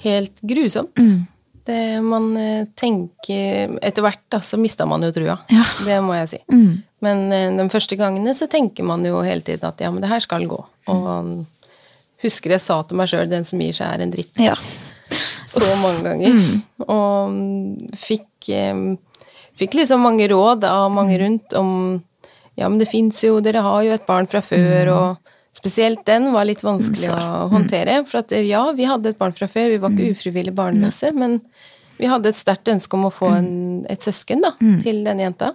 Helt 0.00 0.38
grusomt. 0.46 0.96
Mm. 0.96 1.26
Det 1.68 2.00
man 2.02 2.30
eh, 2.40 2.66
tenker 2.78 3.76
Etter 3.84 4.04
hvert 4.04 4.22
da, 4.32 4.40
så 4.44 4.58
mista 4.60 4.86
man 4.88 5.04
jo 5.04 5.12
trua. 5.14 5.36
Ja. 5.52 5.64
Det 5.86 5.98
må 6.04 6.16
jeg 6.16 6.30
si. 6.32 6.40
Mm. 6.52 6.80
Men 7.04 7.24
eh, 7.36 7.48
de 7.58 7.68
første 7.72 7.98
gangene 8.00 8.34
så 8.36 8.48
tenker 8.50 8.86
man 8.86 9.04
jo 9.06 9.22
hele 9.26 9.44
tiden 9.44 9.68
at 9.68 9.80
ja, 9.82 9.92
men 9.92 10.04
det 10.04 10.10
her 10.12 10.24
skal 10.24 10.46
gå. 10.50 10.60
Og 10.90 11.32
husker 12.20 12.56
jeg 12.56 12.64
sa 12.64 12.80
til 12.84 13.00
meg 13.00 13.08
sjøl 13.10 13.28
'den 13.30 13.46
som 13.48 13.60
gir 13.60 13.76
seg, 13.76 13.92
er 13.92 14.04
en 14.04 14.12
dritt'. 14.12 14.40
Ja. 14.40 14.56
Så 15.50 15.66
mange 15.82 16.04
ganger. 16.04 16.36
Og 16.86 17.32
mm, 17.32 17.96
fikk, 17.98 18.50
eh, 18.54 18.84
fikk 19.58 19.80
liksom 19.80 20.04
mange 20.04 20.28
råd 20.30 20.64
av 20.68 20.90
mange 20.94 21.18
rundt 21.18 21.56
om 21.58 21.72
ja, 22.60 22.68
men 22.68 22.78
det 22.78 22.90
fins 22.90 23.22
jo, 23.24 23.38
dere 23.40 23.62
har 23.64 23.82
jo 23.86 23.92
et 23.94 24.06
barn 24.08 24.26
fra 24.28 24.42
før, 24.44 24.90
og 24.92 25.30
spesielt 25.60 26.04
den 26.08 26.30
var 26.34 26.48
litt 26.48 26.64
vanskelig 26.64 27.12
å 27.14 27.48
håndtere. 27.52 28.00
For 28.08 28.22
at 28.24 28.34
eh, 28.36 28.48
ja, 28.48 28.64
vi 28.76 28.88
hadde 28.88 29.12
et 29.12 29.20
barn 29.20 29.36
fra 29.36 29.48
før, 29.50 29.70
vi 29.74 29.80
var 29.82 29.94
ikke 29.94 30.16
ufrivillig 30.16 30.54
barnløse, 30.56 31.12
men 31.16 31.40
vi 32.00 32.08
hadde 32.08 32.32
et 32.32 32.40
sterkt 32.40 32.70
ønske 32.72 32.96
om 32.96 33.08
å 33.08 33.12
få 33.12 33.28
en, 33.36 33.50
et 33.92 34.02
søsken 34.04 34.44
da, 34.44 34.54
til 34.82 35.02
denne 35.06 35.28
jenta. 35.28 35.54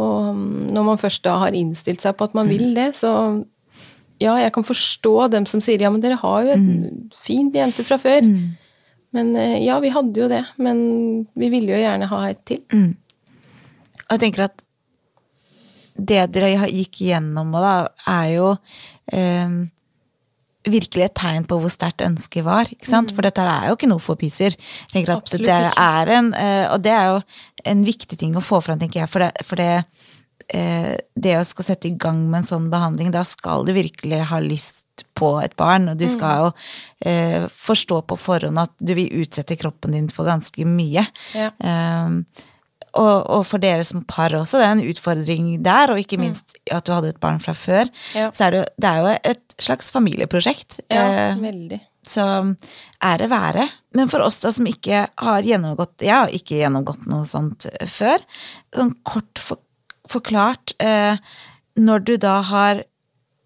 Og 0.00 0.32
mm, 0.32 0.72
når 0.72 0.86
man 0.86 1.00
først 1.00 1.24
da 1.26 1.36
har 1.44 1.56
innstilt 1.56 2.00
seg 2.04 2.16
på 2.16 2.30
at 2.30 2.36
man 2.36 2.48
vil 2.48 2.72
det, 2.78 2.94
så 2.96 3.12
ja, 4.22 4.36
jeg 4.38 4.54
kan 4.54 4.64
forstå 4.64 5.14
dem 5.34 5.46
som 5.50 5.60
sier 5.64 5.82
ja, 5.82 5.90
men 5.92 6.02
dere 6.02 6.20
har 6.20 6.46
jo 6.46 6.56
en 6.56 6.66
fint 7.26 7.54
jente 7.58 7.84
fra 7.84 7.98
før. 8.00 8.24
Men 9.12 9.36
eh, 9.36 9.58
ja, 9.66 9.76
vi 9.84 9.92
hadde 9.92 10.24
jo 10.24 10.28
det, 10.32 10.44
men 10.62 10.82
vi 11.36 11.52
ville 11.52 11.74
jo 11.74 11.80
gjerne 11.82 12.08
ha 12.08 12.24
et 12.30 12.44
til. 12.48 12.62
Og 14.06 14.14
jeg 14.14 14.24
tenker 14.24 14.46
at 14.48 14.64
det 15.92 16.22
dere 16.32 16.70
gikk 16.70 17.02
igjennom 17.04 17.52
da, 17.52 17.74
er 18.08 18.28
jo 18.32 18.46
eh, 19.10 19.62
virkelig 20.68 21.06
et 21.08 21.14
tegn 21.18 21.46
på 21.48 21.58
hvor 21.58 21.72
sterkt 21.72 22.04
ønsket 22.06 22.46
var. 22.46 22.70
ikke 22.70 22.88
sant? 22.88 23.12
For 23.14 23.26
dette 23.26 23.42
er 23.42 23.68
jo 23.70 23.76
ikke 23.78 23.90
noe 23.90 24.02
for 24.02 24.20
pyser. 24.20 24.54
Jeg 24.94 25.08
at 25.10 25.34
det 25.42 25.60
er 25.70 26.12
en, 26.18 26.32
eh, 26.34 26.66
Og 26.70 26.82
det 26.82 26.92
er 26.92 27.06
jo 27.10 27.22
en 27.64 27.84
viktig 27.84 28.18
ting 28.18 28.36
å 28.36 28.44
få 28.44 28.62
fram, 28.62 28.78
tenker 28.78 29.02
jeg. 29.02 29.10
For 29.10 29.24
det, 29.24 29.32
for 29.44 29.56
det, 29.56 29.84
eh, 30.54 30.96
det 31.16 31.36
å 31.38 31.44
skal 31.44 31.64
sette 31.64 31.88
i 31.88 31.96
gang 31.96 32.30
med 32.30 32.42
en 32.42 32.50
sånn 32.52 32.70
behandling, 32.70 33.10
da 33.10 33.24
skal 33.24 33.64
du 33.64 33.72
virkelig 33.72 34.22
ha 34.30 34.38
lyst 34.38 35.04
på 35.14 35.42
et 35.42 35.54
barn, 35.56 35.88
og 35.88 35.98
du 35.98 36.06
skal 36.08 36.38
jo 36.38 36.48
eh, 37.08 37.48
forstå 37.48 38.02
på 38.06 38.16
forhånd 38.16 38.58
at 38.58 38.72
du 38.78 38.94
vil 38.94 39.22
utsette 39.22 39.56
kroppen 39.56 39.92
din 39.92 40.08
for 40.08 40.24
ganske 40.24 40.64
mye. 40.64 41.04
Ja. 41.34 41.50
Eh, 41.58 42.10
og, 42.94 43.30
og 43.30 43.44
for 43.48 43.58
dere 43.62 43.84
som 43.84 44.02
par 44.04 44.30
også, 44.36 44.58
det 44.60 44.66
er 44.66 44.72
en 44.76 44.90
utfordring 44.92 45.46
der, 45.64 45.92
og 45.94 45.98
ikke 46.02 46.18
minst 46.20 46.56
at 46.70 46.84
du 46.84 46.92
hadde 46.92 47.08
et 47.14 47.20
barn 47.20 47.38
fra 47.40 47.52
før, 47.56 47.88
Ja. 48.14 48.30
så 48.30 48.46
er 48.46 48.50
det, 48.50 48.58
jo- 48.62 48.74
det 48.84 48.90
er 48.90 49.00
jo 49.00 49.18
et 49.32 49.54
slags 49.58 49.90
familieprosjekt. 49.94 50.80
Ja, 50.90 51.06
Eh, 51.30 51.36
veldig. 51.40 51.80
så 52.06 52.24
ære 53.02 53.28
være. 53.30 53.68
Men 53.94 54.08
for 54.08 54.20
oss 54.20 54.40
da 54.40 54.50
som 54.52 54.66
ikke 54.66 55.06
har 55.18 55.42
gjennomgått 55.42 56.00
Jeg 56.02 56.10
har 56.12 56.28
ikke 56.28 56.58
gjennomgått 56.60 57.06
noe 57.06 57.24
sånt 57.24 57.66
eh, 57.80 57.86
før. 57.86 58.18
Sånn 58.74 58.94
kort 59.04 59.38
for, 59.38 59.58
forklart 60.08 60.72
eh, 60.80 61.16
Når 61.78 62.04
du 62.04 62.16
da 62.18 62.42
har 62.42 62.82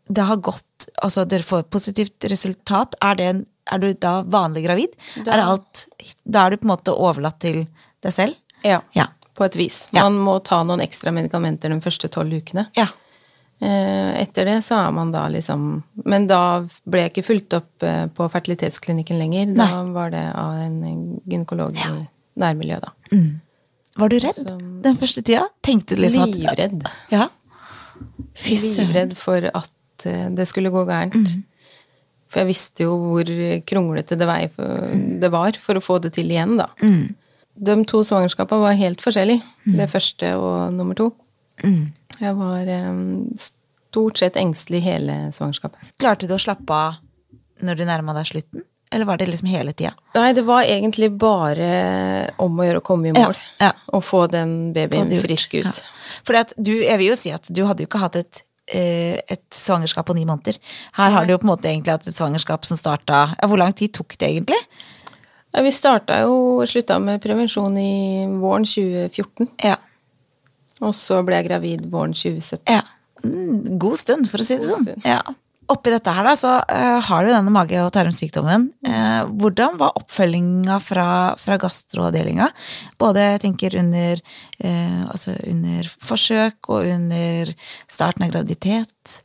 det 0.08 0.24
har 0.24 0.36
gått 0.38 0.62
Altså 1.02 1.26
dere 1.28 1.42
får 1.42 1.64
positivt 1.70 2.24
resultat, 2.30 2.94
er, 3.02 3.14
det 3.18 3.26
en, 3.26 3.46
er 3.72 3.78
du 3.78 3.92
da 3.94 4.22
vanlig 4.22 4.64
gravid? 4.64 4.88
Da- 5.24 5.32
Er 5.34 5.42
alt 5.44 5.86
Da 6.24 6.46
er 6.46 6.50
du 6.50 6.56
på 6.56 6.64
en 6.70 6.76
måte 6.76 6.94
overlatt 6.96 7.38
til 7.40 7.66
deg 8.02 8.12
selv? 8.12 8.36
Ja, 8.64 8.80
Ja. 8.94 9.06
På 9.36 9.44
et 9.46 9.56
vis. 9.60 9.82
Ja. 9.92 10.06
Man 10.08 10.18
må 10.26 10.38
ta 10.44 10.62
noen 10.66 10.80
ekstra 10.84 11.12
medikamenter 11.14 11.72
de 11.72 11.80
første 11.84 12.08
tolv 12.12 12.32
ukene. 12.38 12.66
Ja. 12.76 12.86
Eh, 13.60 14.10
Etter 14.20 14.44
det 14.48 14.58
så 14.66 14.76
er 14.82 14.90
man 14.92 15.14
da 15.14 15.22
liksom 15.32 15.62
Men 16.04 16.26
da 16.28 16.40
ble 16.84 17.06
jeg 17.06 17.12
ikke 17.14 17.22
fulgt 17.24 17.54
opp 17.56 17.82
eh, 17.88 18.02
på 18.12 18.26
fertilitetsklinikken 18.32 19.16
lenger. 19.20 19.54
Da 19.56 19.82
var 19.94 20.10
det 20.12 20.26
av 20.36 20.58
en 20.60 20.76
gynekolog 21.24 21.72
i 21.80 21.88
nærmiljøet, 22.36 22.84
da. 22.84 23.16
Var 23.96 24.12
du 24.12 24.18
redd 24.20 24.36
Så- 24.42 24.58
den 24.84 24.96
første 25.00 25.22
tida? 25.24 25.46
Tenkte 25.64 25.96
du 25.96 26.02
liksom 26.04 26.26
at 26.28 26.34
Livredd. 26.36 26.84
Ja. 27.10 27.28
Livredd 28.44 29.16
for 29.16 29.40
at 29.54 30.06
eh, 30.06 30.28
det 30.36 30.46
skulle 30.48 30.70
gå 30.74 30.84
gærent. 30.88 31.14
Mm. 31.16 31.44
For 32.28 32.42
jeg 32.42 32.48
visste 32.50 32.84
jo 32.84 32.96
hvor 32.98 33.28
kronglete 33.70 34.16
det, 34.18 34.26
det 35.22 35.30
var 35.32 35.56
for 35.62 35.78
å 35.78 35.84
få 35.84 36.00
det 36.02 36.12
til 36.16 36.28
igjen, 36.34 36.56
da. 36.58 36.66
Mm. 36.82 37.14
De 37.56 37.76
to 37.88 38.02
svangerskapene 38.04 38.60
var 38.60 38.76
helt 38.78 39.02
forskjellige. 39.04 39.42
Det 39.78 39.88
første 39.90 40.34
og 40.36 40.74
nummer 40.76 40.98
to. 40.98 41.10
Mm. 41.64 41.92
Jeg 42.20 42.36
var 42.36 42.70
stort 43.40 44.20
sett 44.20 44.36
engstelig 44.36 44.82
hele 44.84 45.18
svangerskapet. 45.32 45.92
Klarte 46.00 46.28
du 46.28 46.36
å 46.36 46.40
slappe 46.40 46.72
av 46.76 46.98
når 47.64 47.78
du 47.78 47.84
nærma 47.88 48.16
deg 48.16 48.28
slutten? 48.28 48.64
Eller 48.92 49.08
var 49.08 49.18
det 49.18 49.26
liksom 49.26 49.48
hele 49.50 49.72
tida? 49.74 49.94
Nei, 50.14 50.30
det 50.36 50.44
var 50.46 50.62
egentlig 50.62 51.08
bare 51.18 51.68
om 52.42 52.60
å 52.60 52.66
gjøre 52.66 52.82
å 52.82 52.84
komme 52.86 53.10
i 53.10 53.14
mål. 53.16 53.34
ja. 53.64 53.72
Og 53.96 54.04
få 54.06 54.26
den 54.30 54.74
babyen 54.76 55.10
frisk 55.24 55.56
ut. 55.58 55.66
Ja. 55.66 55.72
For 56.26 56.38
jeg 56.38 56.98
vil 57.00 57.08
jo 57.08 57.16
si 57.18 57.32
at 57.34 57.50
du 57.50 57.64
hadde 57.66 57.82
jo 57.82 57.90
ikke 57.90 58.02
hatt 58.04 58.18
et, 58.20 58.42
eh, 58.70 59.18
et 59.26 59.44
svangerskap 59.50 60.06
på 60.06 60.14
ni 60.14 60.24
måneder. 60.28 60.60
Her 61.00 61.10
har 61.16 61.26
du 61.26 61.34
jo 61.34 61.40
på 61.42 61.48
en 61.48 61.54
måte 61.54 61.70
egentlig 61.72 61.96
hatt 61.96 62.06
et 62.06 62.14
svangerskap 62.18 62.64
som 62.64 62.78
starta 62.78 63.24
ja, 63.34 63.48
Hvor 63.48 63.58
lang 63.58 63.74
tid 63.74 63.92
tok 63.96 64.16
det 64.18 64.30
egentlig? 64.30 64.60
Ja, 65.56 65.62
vi 65.64 65.72
starta 65.72 66.20
jo 66.26 66.60
slutta 66.68 66.98
med 67.00 67.22
prevensjon 67.24 67.78
i 67.80 68.26
våren 68.36 68.66
2014. 68.68 69.48
Ja. 69.64 69.78
Og 70.84 70.92
så 70.96 71.22
ble 71.24 71.38
jeg 71.40 71.48
gravid 71.48 71.88
våren 71.92 72.12
2017. 72.16 72.66
ja. 72.68 72.84
Mm, 73.24 73.78
God 73.80 73.96
stund, 73.96 74.28
for 74.28 74.42
å 74.42 74.44
si 74.44 74.58
det 74.60 74.68
sånn. 74.68 74.90
Ja. 75.00 75.22
Oppi 75.72 75.90
dette 75.90 76.12
her, 76.14 76.22
da, 76.28 76.34
så 76.38 76.50
uh, 76.60 76.98
har 77.02 77.24
du 77.24 77.32
denne 77.32 77.50
mage- 77.50 77.80
og 77.82 77.90
tarmsykdommen. 77.96 78.68
Uh, 78.86 79.24
hvordan 79.40 79.80
var 79.80 79.96
oppfølginga 79.98 80.76
fra, 80.84 81.08
fra 81.40 81.56
gastroavdelinga? 81.58 82.46
Både 83.00 83.24
jeg 83.24 83.42
tenker 83.48 83.78
under, 83.80 84.20
uh, 84.62 85.02
altså 85.08 85.34
under 85.48 85.88
forsøk 85.96 86.70
og 86.70 86.86
under 86.92 87.50
starten 87.88 88.28
av 88.28 88.36
graviditet. 88.36 89.16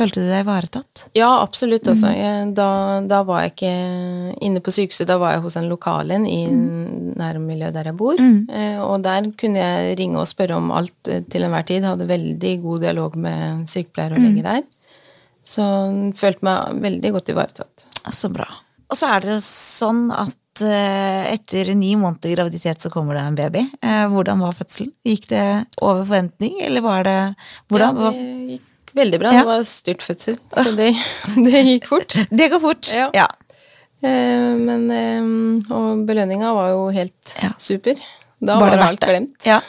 Følte 0.00 0.22
du 0.24 0.28
deg 0.30 0.42
ivaretatt? 0.46 1.02
Ja, 1.18 1.28
absolutt. 1.44 1.84
Også. 1.92 2.08
Mm. 2.08 2.54
Da, 2.56 2.68
da 3.10 3.20
var 3.28 3.42
jeg 3.44 3.52
ikke 3.54 3.72
inne 4.48 4.62
på 4.64 4.72
sykehuset, 4.72 5.06
da 5.10 5.18
var 5.20 5.34
jeg 5.36 5.44
hos 5.44 5.58
en 5.60 5.68
lokal 5.70 6.10
en 6.16 6.24
i 6.26 6.38
Mm. 6.50 7.14
nærmiljøet 7.20 7.74
der 7.76 7.90
jeg 7.90 7.96
bor. 8.00 8.16
Mm. 8.16 8.48
og 8.80 9.02
der 9.04 9.26
kunne 9.36 9.60
jeg 9.60 9.98
ringe 10.00 10.16
og 10.22 10.26
spørre 10.30 10.56
om 10.56 10.70
alt 10.72 11.08
eh, 11.12 11.20
til 11.28 11.42
enhver 11.44 11.66
tid. 11.68 11.84
Hadde 11.84 12.06
veldig 12.08 12.54
god 12.62 12.80
dialog 12.86 13.16
med 13.16 13.66
sykepleier 13.68 14.12
og 14.16 14.18
Mm. 14.22 14.28
lege 14.30 14.42
der. 14.42 14.62
Så 15.44 15.62
følte 16.16 16.42
meg 16.46 16.80
veldig 16.82 17.12
godt 17.12 17.28
ivaretatt. 17.32 17.86
Så 18.12 18.30
bra. 18.32 18.46
Og 18.90 18.96
så 18.96 19.06
er 19.16 19.20
det 19.20 19.36
sånn 19.44 20.08
at 20.12 20.36
eh, 20.62 21.32
etter 21.34 21.74
ni 21.74 21.94
måneder 21.96 22.34
graviditet 22.36 22.80
så 22.82 22.90
kommer 22.90 23.14
det 23.14 23.22
en 23.26 23.38
baby. 23.38 23.62
Hvordan 23.82 24.40
var 24.40 24.52
fødselen? 24.58 24.92
Gikk 25.06 25.28
det 25.28 25.44
over 25.80 26.04
forventning, 26.04 26.58
eller 26.64 26.80
var 26.84 27.02
det 27.04 27.18
Hvordan? 27.70 28.00
Ja, 28.00 28.10
det 28.10 28.58
gikk 28.58 28.66
veldig 28.96 29.18
bra. 29.22 29.32
Ja. 29.34 29.40
Det 29.44 29.46
var 29.50 29.64
styrt 29.68 30.02
fødsel, 30.02 30.38
så 30.54 30.72
det, 30.76 30.90
det 31.46 31.62
gikk 31.66 31.86
fort. 31.90 32.16
det 32.30 32.48
går 32.52 32.60
fort. 32.62 32.90
Ja. 32.96 33.10
ja. 33.14 33.26
Eh, 34.02 34.54
men 34.56 34.86
eh, 34.94 35.74
Og 35.76 36.06
belønninga 36.08 36.54
var 36.56 36.70
jo 36.72 36.86
helt 36.94 37.34
Ja. 37.42 37.50
super. 37.60 38.00
Da 38.40 38.56
Var 38.58 38.70
var, 38.70 38.76
det 38.76 38.86
alt 38.88 39.00
det? 39.00 39.08
glemt. 39.12 39.36
Ja. 39.46 39.60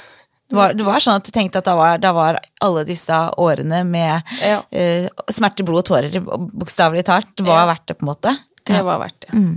Det 0.51 0.55
var, 0.57 0.73
det 0.75 0.83
var 0.83 0.99
sånn 0.99 1.15
at 1.19 1.23
du 1.27 1.31
tenkte 1.31 1.59
at 1.61 1.67
da 1.67 1.73
var, 1.79 1.97
da 2.03 2.09
var 2.15 2.37
alle 2.63 2.81
disse 2.87 3.15
årene 3.39 3.85
med 3.87 4.31
eh, 4.43 5.05
smerte, 5.31 5.63
blod 5.63 5.79
og 5.79 5.85
tårer, 5.87 6.17
bokstavelig 6.23 7.05
talt, 7.07 7.39
var 7.47 7.69
verdt 7.69 7.85
det, 7.87 7.95
på 7.99 8.03
en 8.03 8.09
måte? 8.09 8.33
Det 8.67 8.81
var 8.83 8.99
verdt 8.99 9.27
det. 9.27 9.31
Mm. 9.31 9.53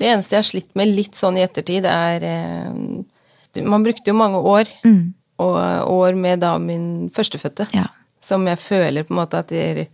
Det 0.00 0.08
eneste 0.10 0.36
jeg 0.36 0.42
har 0.42 0.48
slitt 0.50 0.68
med 0.76 0.92
litt 0.92 1.16
sånn 1.16 1.38
i 1.40 1.44
ettertid, 1.46 1.88
er 1.88 2.24
eh, 2.28 3.64
Man 3.64 3.84
brukte 3.84 4.08
jo 4.12 4.16
mange 4.16 4.38
år, 4.40 4.68
Mm. 4.84 5.14
og 5.40 5.56
år 5.96 6.14
med 6.16 6.40
da 6.44 6.54
min 6.60 7.08
førstefødte. 7.12 7.66
Ja. 7.76 7.86
Som 8.22 8.46
jeg 8.46 8.58
føler 8.62 9.02
på 9.04 9.10
en 9.14 9.18
måte 9.18 9.38
at 9.42 9.48
det, 9.50 9.88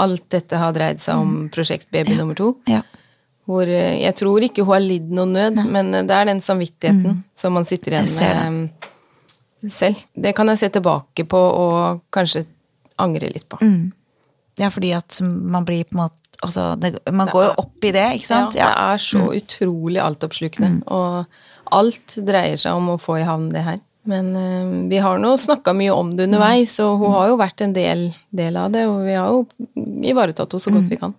alt 0.00 0.24
dette 0.32 0.56
har 0.56 0.72
dreid 0.72 1.02
seg 1.04 1.20
om 1.20 1.48
prosjekt 1.52 1.90
baby 1.92 2.14
nummer 2.16 2.34
to. 2.38 2.54
Mm. 2.64 2.72
Ja. 2.78 2.82
Hvor 3.44 3.68
eh, 3.68 3.98
jeg 4.00 4.14
tror 4.16 4.40
ikke 4.46 4.64
hun 4.64 4.72
har 4.72 4.80
lidd 4.86 5.10
noen 5.12 5.34
nød, 5.36 5.60
men 5.68 5.90
det 5.92 6.10
er 6.16 6.24
den 6.30 6.40
samvittigheten 6.40 7.22
som 7.36 7.52
man 7.58 7.64
sitter 7.68 7.92
igjen 7.98 8.08
Mm. 8.08 8.70
Med 9.64 9.70
det. 9.70 9.72
selv. 9.72 9.96
Det 10.16 10.34
kan 10.36 10.48
jeg 10.48 10.58
se 10.60 10.68
tilbake 10.68 11.24
på 11.28 11.38
og 11.40 12.00
kanskje 12.12 12.46
angre 13.00 13.28
litt 13.32 13.46
på. 13.48 13.56
Mm. 13.64 13.92
ja, 14.60 14.68
fordi 14.70 14.92
at 14.96 15.20
man 15.22 15.64
blir 15.64 15.84
på 15.84 15.96
en 15.98 16.02
måte 16.06 16.20
Altså, 16.44 16.74
det, 16.76 16.98
man 17.14 17.28
går 17.30 17.44
jo 17.46 17.52
opp 17.62 17.84
i 17.86 17.90
det, 17.94 18.02
ikke 18.18 18.26
sant? 18.26 18.54
Ja, 18.58 18.66
det 18.66 18.80
er 18.82 18.98
så 19.00 19.20
Mm. 19.22 19.36
utrolig 19.38 20.00
altoppslukende. 20.02 20.82
Og 20.92 21.24
alt 21.72 22.16
dreier 22.26 22.56
seg 22.60 22.74
om 22.74 22.88
å 22.90 22.96
få 23.00 23.14
i 23.20 23.24
havn 23.24 23.46
det 23.54 23.62
her. 23.64 23.78
Men 24.04 24.30
eh, 24.36 24.88
vi 24.90 24.98
har 25.00 25.18
nå 25.18 25.32
snakka 25.40 25.72
mye 25.76 25.94
om 25.96 26.10
det 26.16 26.26
underveis, 26.28 26.74
og 26.84 26.98
hun 27.00 27.12
har 27.16 27.28
jo 27.32 27.38
vært 27.40 27.62
en 27.64 27.72
del, 27.76 28.06
del 28.36 28.56
av 28.60 28.70
det. 28.74 28.84
Og 28.90 29.02
vi 29.06 29.14
har 29.16 29.30
jo 29.32 29.46
ivaretatt 30.04 30.52
henne 30.52 30.60
så 30.66 30.70
Mm. 30.70 30.76
godt 30.80 30.90
vi 30.92 31.00
kan. 31.00 31.14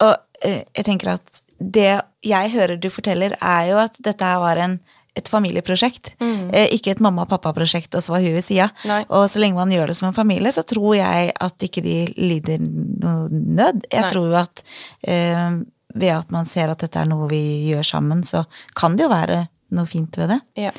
Og 0.00 0.14
eh, 0.46 0.62
jeg 0.76 0.84
tenker 0.86 1.14
at 1.16 1.42
det 1.60 2.00
jeg 2.24 2.50
hører 2.54 2.78
du 2.80 2.88
forteller, 2.92 3.34
er 3.40 3.66
jo 3.72 3.76
at 3.82 3.96
dette 4.00 4.24
her 4.24 4.38
var 4.40 4.56
en, 4.56 4.78
et 5.16 5.28
familieprosjekt. 5.28 6.14
Eh, 6.20 6.68
ikke 6.76 6.92
et 6.94 7.00
mamma 7.02 7.22
og 7.26 7.28
pappa-prosjekt, 7.32 7.94
og 7.98 8.02
så 8.04 8.14
var 8.14 8.20
hun 8.24 8.32
ved 8.38 8.44
sida. 8.46 8.70
Og 9.10 9.26
så 9.28 9.40
lenge 9.42 9.56
man 9.58 9.70
gjør 9.74 9.90
det 9.90 9.96
som 9.98 10.08
en 10.08 10.16
familie, 10.16 10.52
så 10.52 10.62
tror 10.64 10.94
jeg 10.96 11.32
at 11.40 11.58
ikke 11.66 11.82
de 11.84 11.98
lider 12.16 12.58
noe 12.62 13.28
nød. 13.30 13.82
Jeg 13.90 14.02
Nei. 14.06 14.10
tror 14.14 14.28
jo 14.30 14.36
at 14.40 14.62
eh, 15.08 15.60
ved 15.94 16.12
at 16.14 16.30
man 16.30 16.46
ser 16.46 16.70
at 16.70 16.78
dette 16.78 17.00
er 17.02 17.08
noe 17.10 17.26
vi 17.28 17.42
gjør 17.72 17.82
sammen, 17.84 18.22
så 18.24 18.44
kan 18.78 18.94
det 18.96 19.08
jo 19.08 19.10
være 19.12 19.48
noe 19.74 19.86
fint 19.90 20.16
ved 20.16 20.28
det. 20.36 20.40
Ja. 20.68 20.70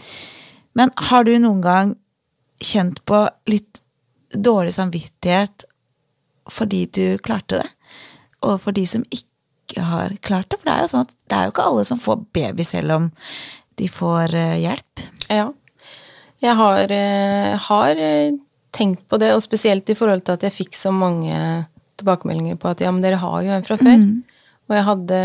Men 0.77 0.93
har 1.10 1.27
du 1.27 1.34
noen 1.39 1.62
gang 1.63 1.95
kjent 2.62 3.01
på 3.10 3.25
litt 3.49 3.81
dårlig 4.31 4.73
samvittighet 4.77 5.65
fordi 6.51 6.86
du 6.93 7.05
klarte 7.23 7.62
det? 7.62 7.69
Og 8.47 8.57
for 8.63 8.75
de 8.75 8.86
som 8.89 9.03
ikke 9.13 9.84
har 9.86 10.15
klart 10.25 10.49
det? 10.49 10.60
For 10.60 10.69
det 10.69 10.75
er 10.75 10.86
jo 10.86 10.91
sånn 10.93 11.07
at 11.07 11.15
det 11.15 11.38
er 11.38 11.47
jo 11.47 11.53
ikke 11.53 11.67
alle 11.71 11.88
som 11.88 11.99
får 12.01 12.23
baby 12.36 12.65
selv 12.67 12.95
om 12.97 13.10
de 13.79 13.89
får 13.89 14.36
eh, 14.36 14.62
hjelp. 14.65 15.10
ja. 15.29 15.49
Jeg 16.41 16.57
har, 16.57 16.89
eh, 16.89 17.53
har 17.67 17.99
eh, 18.01 18.34
tenkt 18.73 19.03
på 19.10 19.19
det, 19.21 19.29
og 19.36 19.43
spesielt 19.45 19.89
i 19.93 19.95
forhold 19.97 20.23
til 20.25 20.39
at 20.39 20.45
jeg 20.47 20.55
fikk 20.55 20.73
så 20.73 20.89
mange 20.89 21.36
tilbakemeldinger 22.01 22.57
på 22.57 22.71
at 22.71 22.81
ja, 22.81 22.89
men 22.89 23.03
dere 23.03 23.19
har 23.21 23.43
jo 23.45 23.51
en 23.53 23.65
fra 23.67 23.77
før. 23.77 24.05
Og 24.71 24.73
jeg 24.77 24.88
hadde 24.88 25.19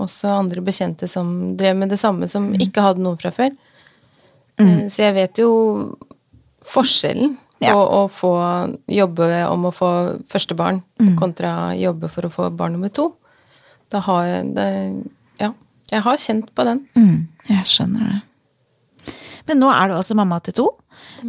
også 0.00 0.30
andre 0.32 0.62
bekjente 0.64 1.08
som 1.10 1.56
drev 1.60 1.76
med 1.76 1.92
det 1.92 1.98
samme, 2.00 2.28
som 2.30 2.48
ikke 2.54 2.84
hadde 2.84 3.04
noen 3.04 3.20
fra 3.20 3.34
før. 3.36 3.52
Eh, 4.58 4.86
Så 4.88 5.02
jeg 5.04 5.14
vet 5.14 5.38
jo 5.42 5.96
forskjellen 6.64 7.36
Ja. 7.60 7.72
på 7.72 7.80
å 7.80 8.00
få 8.12 8.30
jobbe 8.88 9.28
om 9.48 9.64
å 9.64 9.72
få 9.72 9.90
første 10.28 10.54
barn 10.56 10.82
kontra 11.18 11.72
jobbe 11.76 12.10
for 12.12 12.22
å 12.28 12.32
få 12.32 12.50
barn 12.56 12.72
nummer 12.76 12.88
to. 12.92 13.14
Da 13.90 14.00
har 14.00 14.24
jeg 14.26 14.54
det, 14.54 15.04
Ja, 15.40 15.52
jeg 15.92 16.02
har 16.02 16.16
kjent 16.16 16.50
på 16.54 16.64
den. 16.64 16.86
Mm, 16.96 17.28
jeg 17.48 17.64
skjønner 17.64 18.00
det. 18.12 18.22
Men 19.46 19.60
nå 19.60 19.70
er 19.70 19.88
du 19.88 19.94
altså 19.94 20.14
mamma 20.16 20.40
til 20.42 20.52
to. 20.54 20.68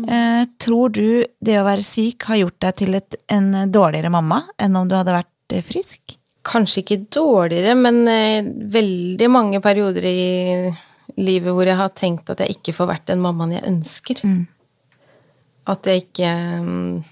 Eh, 0.07 0.45
tror 0.59 0.91
du 0.91 1.23
det 1.43 1.57
å 1.59 1.65
være 1.67 1.83
syk 1.83 2.23
har 2.23 2.37
gjort 2.37 2.59
deg 2.59 2.75
til 2.75 2.95
et, 2.95 3.15
en 3.29 3.51
dårligere 3.71 4.09
mamma 4.11 4.41
enn 4.59 4.75
om 4.75 4.87
du 4.87 4.95
hadde 4.95 5.13
vært 5.15 5.53
eh, 5.53 5.61
frisk? 5.61 6.17
Kanskje 6.47 6.81
ikke 6.83 7.09
dårligere, 7.11 7.75
men 7.75 8.07
eh, 8.07 8.41
veldig 8.43 9.29
mange 9.29 9.61
perioder 9.61 10.03
i 10.03 10.73
livet 11.17 11.53
hvor 11.55 11.65
jeg 11.65 11.77
har 11.79 11.89
tenkt 11.97 12.29
at 12.29 12.39
jeg 12.43 12.57
ikke 12.57 12.73
får 12.77 12.87
vært 12.91 13.05
den 13.09 13.21
mammaen 13.23 13.55
jeg 13.57 13.65
ønsker. 13.67 14.21
At 15.67 15.83
jeg 15.89 16.05
ikke, 16.05 16.31
mm, 16.63 17.03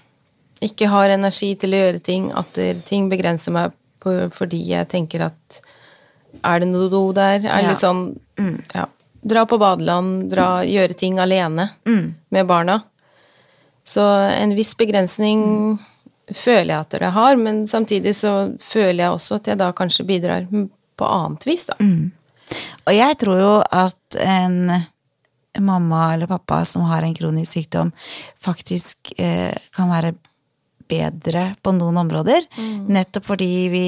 ikke 0.64 0.88
har 0.88 1.12
energi 1.12 1.54
til 1.60 1.74
å 1.76 1.80
gjøre 1.82 2.02
ting, 2.02 2.30
at 2.32 2.60
ting 2.88 3.08
begrenser 3.12 3.52
meg 3.52 3.72
på, 4.00 4.14
fordi 4.32 4.62
jeg 4.70 4.88
tenker 4.88 5.26
at 5.26 5.60
er 6.44 6.60
det 6.62 6.68
noe 6.70 6.88
do 6.92 7.12
der? 7.16 7.40
Er 7.40 7.40
det 7.40 7.62
Ja. 7.64 7.70
litt 7.70 7.80
sånn 7.84 8.18
Ja. 8.74 8.86
dra 9.26 9.44
på 9.46 9.58
badeland, 9.58 10.30
dra, 10.30 10.62
gjøre 10.62 10.94
ting 10.96 11.18
alene 11.18 11.70
med 12.30 12.46
barna. 12.46 12.82
Så 13.84 14.00
en 14.02 14.54
viss 14.54 14.74
begrensning 14.74 15.78
føler 16.32 16.66
jeg 16.74 16.80
at 16.80 16.90
det 16.90 17.10
har, 17.12 17.36
men 17.36 17.66
samtidig 17.66 18.14
så 18.14 18.56
føler 18.58 19.04
jeg 19.04 19.12
også 19.14 19.34
at 19.36 19.44
jeg 19.46 19.58
da 19.58 19.72
kanskje 19.72 20.06
bidrar 20.06 20.46
på 20.96 21.04
annet 21.06 21.44
vis, 21.46 21.66
da. 21.66 21.74
Og 22.86 22.94
jeg 22.94 23.18
tror 23.22 23.40
jo 23.40 23.54
at 23.64 24.20
en 24.22 24.58
mamma 25.58 26.14
eller 26.14 26.28
pappa 26.30 26.64
som 26.68 26.84
har 26.90 27.02
en 27.02 27.14
kronisk 27.16 27.52
sykdom, 27.56 27.92
faktisk 28.42 29.12
eh, 29.18 29.54
kan 29.76 29.90
være 29.90 30.14
bedre 30.88 31.54
på 31.64 31.74
noen 31.74 31.98
områder. 32.04 32.46
Nettopp 32.92 33.26
fordi 33.32 33.50
vi, 33.72 33.86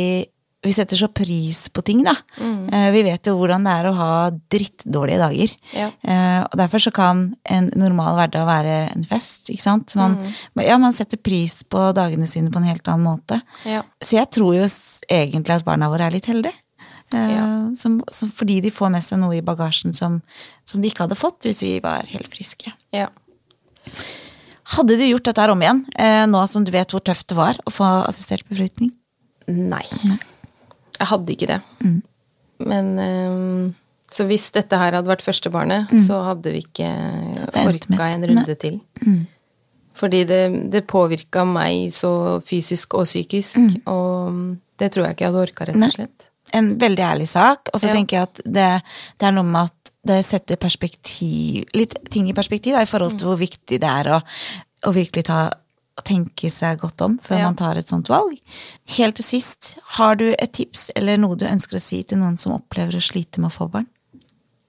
vi 0.64 0.72
setter 0.74 0.98
så 0.98 1.10
pris 1.12 1.66
på 1.70 1.84
ting, 1.86 2.02
da. 2.06 2.14
Eh, 2.40 2.88
vi 2.94 3.04
vet 3.06 3.28
jo 3.30 3.36
hvordan 3.38 3.66
det 3.68 3.74
er 3.78 3.88
å 3.90 3.96
ha 3.98 4.12
drittdårlige 4.50 5.20
dager. 5.22 5.54
Ja. 5.76 5.90
Eh, 6.02 6.40
og 6.48 6.56
derfor 6.58 6.82
så 6.82 6.92
kan 6.94 7.26
en 7.46 7.68
normal 7.78 8.16
hverdag 8.18 8.48
være 8.48 8.78
en 8.96 9.04
fest, 9.06 9.52
ikke 9.52 9.66
sant. 9.66 9.94
Man, 9.98 10.18
Ja, 10.64 10.80
man 10.82 10.96
setter 10.96 11.20
pris 11.20 11.60
på 11.62 11.90
dagene 11.94 12.26
sine 12.26 12.50
på 12.50 12.58
en 12.62 12.70
helt 12.70 12.88
annen 12.90 13.06
måte. 13.06 13.42
Ja. 13.68 13.84
Så 14.02 14.18
jeg 14.18 14.32
tror 14.34 14.56
jo 14.56 14.66
egentlig 14.66 15.60
at 15.60 15.68
barna 15.68 15.92
våre 15.92 16.08
er 16.08 16.16
litt 16.16 16.26
heldige. 16.26 16.56
Eh, 17.14 17.30
Ja. 17.32 17.44
som, 17.76 18.02
som, 18.12 18.28
fordi 18.30 18.60
de 18.60 18.70
får 18.70 18.90
med 18.92 19.02
seg 19.04 19.18
noe 19.22 19.36
i 19.38 19.40
bagasjen 19.44 19.94
som, 19.96 20.20
som 20.68 20.82
de 20.82 20.88
ikke 20.90 21.06
hadde 21.06 21.16
fått 21.16 21.46
hvis 21.46 21.62
vi 21.64 21.78
var 21.80 22.04
helt 22.10 22.28
friske. 22.28 22.72
ja. 22.92 23.08
Hadde 24.76 24.98
du 25.00 25.04
gjort 25.06 25.24
dette 25.24 25.40
her 25.40 25.48
om 25.54 25.62
igjen, 25.64 25.78
eh, 25.96 26.26
nå 26.28 26.42
som 26.52 26.64
du 26.64 26.70
vet 26.74 26.90
hvor 26.92 27.00
tøft 27.00 27.30
det 27.32 27.36
var 27.38 27.56
å 27.64 27.72
få 27.72 27.86
assistert 28.04 28.44
befruktning? 28.50 28.90
Nei. 29.48 29.80
Jeg 30.98 31.08
hadde 31.08 31.32
ikke 31.32 31.48
det. 31.48 31.60
Men 32.60 32.90
ehm, 33.00 33.74
Så 34.12 34.26
hvis 34.28 34.50
dette 34.52 34.76
her 34.76 34.92
hadde 34.92 35.08
vært 35.08 35.24
førstebarnet, 35.24 35.88
så 36.04 36.20
hadde 36.26 36.52
vi 36.52 36.60
ikke 36.66 36.88
orka 37.64 38.10
en 38.12 38.24
runde 38.28 38.54
til. 38.60 38.78
Fordi 39.98 40.24
det, 40.28 40.70
det 40.70 40.84
påvirka 40.86 41.46
meg 41.48 41.88
så 41.92 42.40
fysisk 42.44 42.92
og 43.00 43.04
psykisk, 43.08 43.56
og 43.88 44.58
det 44.78 44.92
tror 44.92 45.06
jeg 45.08 45.16
ikke 45.16 45.24
jeg 45.26 45.32
hadde 45.32 45.46
orka, 45.48 45.64
rett 45.72 45.80
og 45.88 45.96
slett. 45.96 46.27
En 46.56 46.78
veldig 46.80 47.04
ærlig 47.04 47.28
sak. 47.28 47.68
Og 47.74 47.80
så 47.80 47.88
Ja. 47.88 47.92
tenker 47.94 48.16
jeg 48.16 48.22
at 48.22 48.40
det, 48.44 48.82
det 49.18 49.26
er 49.28 49.32
noe 49.32 49.44
med 49.44 49.62
at 49.66 49.90
det 50.08 50.24
setter 50.24 50.56
perspektiv, 50.56 51.66
litt 51.74 51.94
ting 52.10 52.28
i 52.28 52.32
perspektiv 52.32 52.72
da, 52.74 52.82
i 52.82 52.86
forhold 52.88 53.18
til 53.18 53.28
hvor 53.28 53.36
viktig 53.40 53.80
det 53.82 53.88
er 53.88 54.08
å, 54.16 54.20
å 54.88 54.92
virkelig 54.94 55.24
ta 55.28 55.50
å 55.98 56.02
tenke 56.06 56.48
seg 56.54 56.78
godt 56.78 57.00
om 57.02 57.18
før 57.18 57.38
Ja. 57.40 57.44
man 57.48 57.56
tar 57.56 57.76
et 57.76 57.88
sånt 57.88 58.06
valg. 58.08 58.38
Helt 58.96 59.16
til 59.16 59.24
sist, 59.26 59.76
har 59.98 60.14
du 60.14 60.28
et 60.38 60.52
tips 60.52 60.90
eller 60.96 61.16
noe 61.18 61.34
du 61.36 61.44
ønsker 61.44 61.76
å 61.76 61.80
si 61.82 62.02
til 62.04 62.18
noen 62.18 62.36
som 62.38 62.52
opplever 62.54 62.94
å 62.94 63.02
slite 63.02 63.40
med 63.42 63.50
å 63.50 63.56
få 63.56 63.66
barn? 63.70 63.88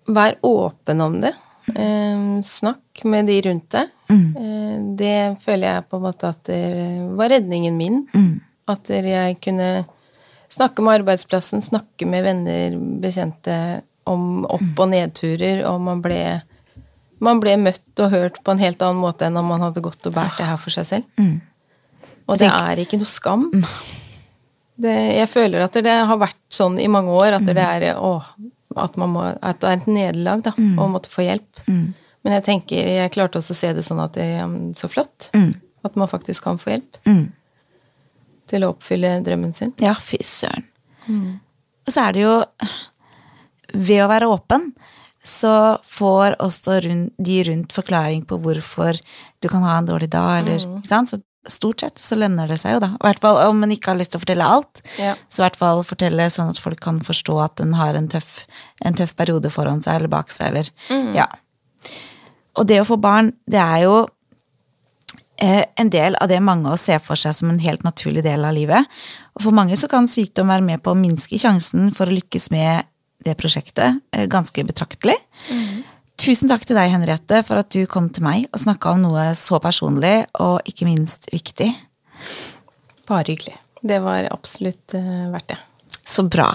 Vær 0.10 0.36
åpen 0.42 1.02
om 1.06 1.22
det. 1.22 1.36
Eh, 1.76 2.42
snakk 2.42 3.04
med 3.06 3.28
de 3.28 3.42
rundt 3.46 3.70
deg. 3.70 3.90
Eh, 4.10 4.96
det 4.98 5.38
føler 5.46 5.68
jeg 5.76 5.90
på 5.90 5.98
en 5.98 6.02
måte 6.08 6.30
at 6.34 6.44
det 6.50 7.16
var 7.16 7.30
redningen 7.30 7.78
min. 7.78 8.08
At 8.68 8.90
jeg 8.90 9.38
kunne 9.42 9.86
snakke 10.50 10.82
med 10.86 11.02
arbeidsplassen, 11.02 11.62
snakke 11.62 12.08
med 12.10 12.24
venner, 12.26 12.78
bekjente 13.04 13.56
om 14.10 14.46
opp- 14.50 14.80
og 14.82 14.90
nedturer, 14.90 15.64
og 15.70 15.82
man 15.86 16.02
ble, 16.02 16.42
man 17.22 17.40
ble 17.44 17.56
møtt 17.62 18.02
og 18.02 18.12
hørt 18.14 18.40
på 18.44 18.52
en 18.56 18.62
helt 18.64 18.82
annen 18.82 19.02
måte 19.04 19.28
enn 19.28 19.38
om 19.38 19.46
man 19.52 19.62
hadde 19.62 19.84
gått 19.86 20.06
og 20.10 20.16
båret 20.16 20.38
det 20.40 20.48
her 20.50 20.58
for 20.58 20.74
seg 20.74 20.88
selv. 20.90 21.06
Og 22.30 22.38
det 22.42 22.50
er 22.50 22.82
ikke 22.82 22.98
noe 23.02 23.10
skam. 23.10 23.50
Det, 24.80 24.94
jeg 25.20 25.28
føler 25.30 25.66
at 25.66 25.74
det 25.84 25.92
har 26.08 26.18
vært 26.22 26.40
sånn 26.54 26.78
i 26.80 26.88
mange 26.88 27.12
år, 27.12 27.36
at 27.40 27.46
det 27.46 27.58
er 27.62 27.98
å, 28.00 28.22
at, 28.80 28.96
man 28.98 29.10
må, 29.12 29.24
at 29.42 29.60
det 29.62 29.68
er 29.68 29.80
et 29.82 29.88
nederlag 29.92 30.44
da, 30.46 30.54
å 30.80 30.88
måtte 30.88 31.10
få 31.12 31.26
hjelp. 31.26 31.62
Men 32.24 32.34
jeg 32.38 32.44
tenker, 32.46 32.88
jeg 33.00 33.12
klarte 33.16 33.38
også 33.40 33.54
å 33.56 33.60
se 33.60 33.74
det 33.74 33.84
sånn 33.86 34.00
at 34.04 34.14
det 34.16 34.26
er 34.40 34.54
så 34.76 34.88
flott. 34.92 35.30
At 35.84 35.96
man 35.96 36.10
faktisk 36.12 36.44
kan 36.44 36.58
få 36.60 36.74
hjelp 36.78 36.98
til 38.50 38.66
å 38.66 38.74
oppfylle 38.74 39.18
drømmen 39.26 39.54
sin. 39.56 39.74
Ja, 39.82 39.96
fy 39.96 40.20
søren. 40.26 40.66
Og 41.10 41.94
så 41.94 42.04
er 42.08 42.14
det 42.14 42.22
jo 42.26 42.34
Ved 43.70 44.02
å 44.02 44.10
være 44.10 44.28
åpen, 44.30 44.72
så 45.22 45.78
får 45.86 46.40
også 46.42 46.80
rundt, 46.88 47.12
de 47.22 47.36
rundt 47.46 47.74
forklaring 47.76 48.24
på 48.26 48.40
hvorfor 48.42 48.98
du 49.44 49.48
kan 49.52 49.62
ha 49.62 49.76
en 49.78 49.86
dårlig 49.86 50.08
dag, 50.10 50.40
eller 50.40 50.64
ikke 50.64 50.90
sant? 50.90 51.12
Så 51.12 51.20
stort 51.50 51.84
sett 51.84 52.02
så 52.02 52.18
lønner 52.18 52.50
det 52.50 52.58
seg 52.62 52.76
jo, 52.76 52.80
da. 52.84 52.90
I 52.98 53.04
hvert 53.06 53.22
fall 53.22 53.38
om 53.46 53.60
man 53.62 53.72
ikke 53.76 53.92
har 53.92 54.00
lyst 54.00 54.16
til 54.16 54.20
å 54.20 54.24
fortelle 54.24 54.48
alt. 54.58 54.82
Ja. 54.98 55.14
Så 55.30 55.42
i 55.42 55.46
hvert 55.46 55.60
fall 55.60 55.84
fortelle 55.88 56.30
sånn 56.34 56.50
at 56.50 56.62
folk 56.62 56.82
kan 56.82 56.98
forstå 57.06 57.38
at 57.46 57.62
en 57.64 57.76
har 57.78 58.00
en 58.00 58.10
tøff, 58.12 58.32
en 58.86 58.98
tøff 58.98 59.14
periode 59.20 59.52
foran 59.54 59.84
seg, 59.86 60.00
eller 60.00 60.12
bak 60.18 60.34
seg, 60.34 60.50
eller 60.50 61.16
Ja. 61.18 61.30
Og 62.60 62.66
det 62.68 62.82
å 62.82 62.88
få 62.90 62.98
barn, 63.00 63.32
det 63.48 63.62
er 63.62 63.86
jo 63.86 64.08
en 65.40 65.90
del 65.92 66.18
av 66.20 66.28
det 66.32 66.40
mange 66.44 66.68
av 66.68 66.76
oss 66.76 66.88
ser 66.90 67.00
for 67.04 67.20
seg 67.20 67.36
som 67.38 67.52
en 67.52 67.62
helt 67.64 67.86
naturlig 67.88 68.26
del 68.26 68.44
av 68.44 68.56
livet. 68.58 68.88
Og 69.38 69.46
for 69.46 69.56
mange 69.56 69.78
så 69.80 69.88
kan 69.92 70.10
sykdom 70.10 70.52
være 70.52 70.66
med 70.66 70.84
på 70.84 70.92
å 70.92 71.00
minske 71.00 71.40
sjansen 71.40 71.94
for 71.96 72.10
å 72.10 72.16
lykkes 72.18 72.50
med 72.52 72.90
det 73.26 73.36
prosjektet 73.40 74.00
eh, 74.16 74.28
ganske 74.32 74.64
betraktelig. 74.68 75.18
Tusen 76.20 76.52
takk 76.52 76.66
til 76.68 76.76
deg, 76.76 76.92
Henriette, 76.92 77.44
for 77.48 77.62
at 77.62 77.72
du 77.72 77.86
kom 77.88 78.10
til 78.12 78.26
meg 78.26 78.50
og 78.52 78.60
snakka 78.64 78.96
om 78.96 79.06
noe 79.06 79.30
så 79.40 79.62
personlig 79.64 80.26
og 80.44 80.60
ikke 80.68 80.88
minst 80.88 81.30
viktig. 81.32 81.70
Bare 83.08 83.32
hyggelig. 83.32 83.56
Det 83.80 84.02
var 84.04 84.28
absolutt 84.34 84.98
eh, 84.98 85.30
verdt 85.32 85.54
det. 85.54 85.60
Så 86.10 86.26
bra. 86.28 86.52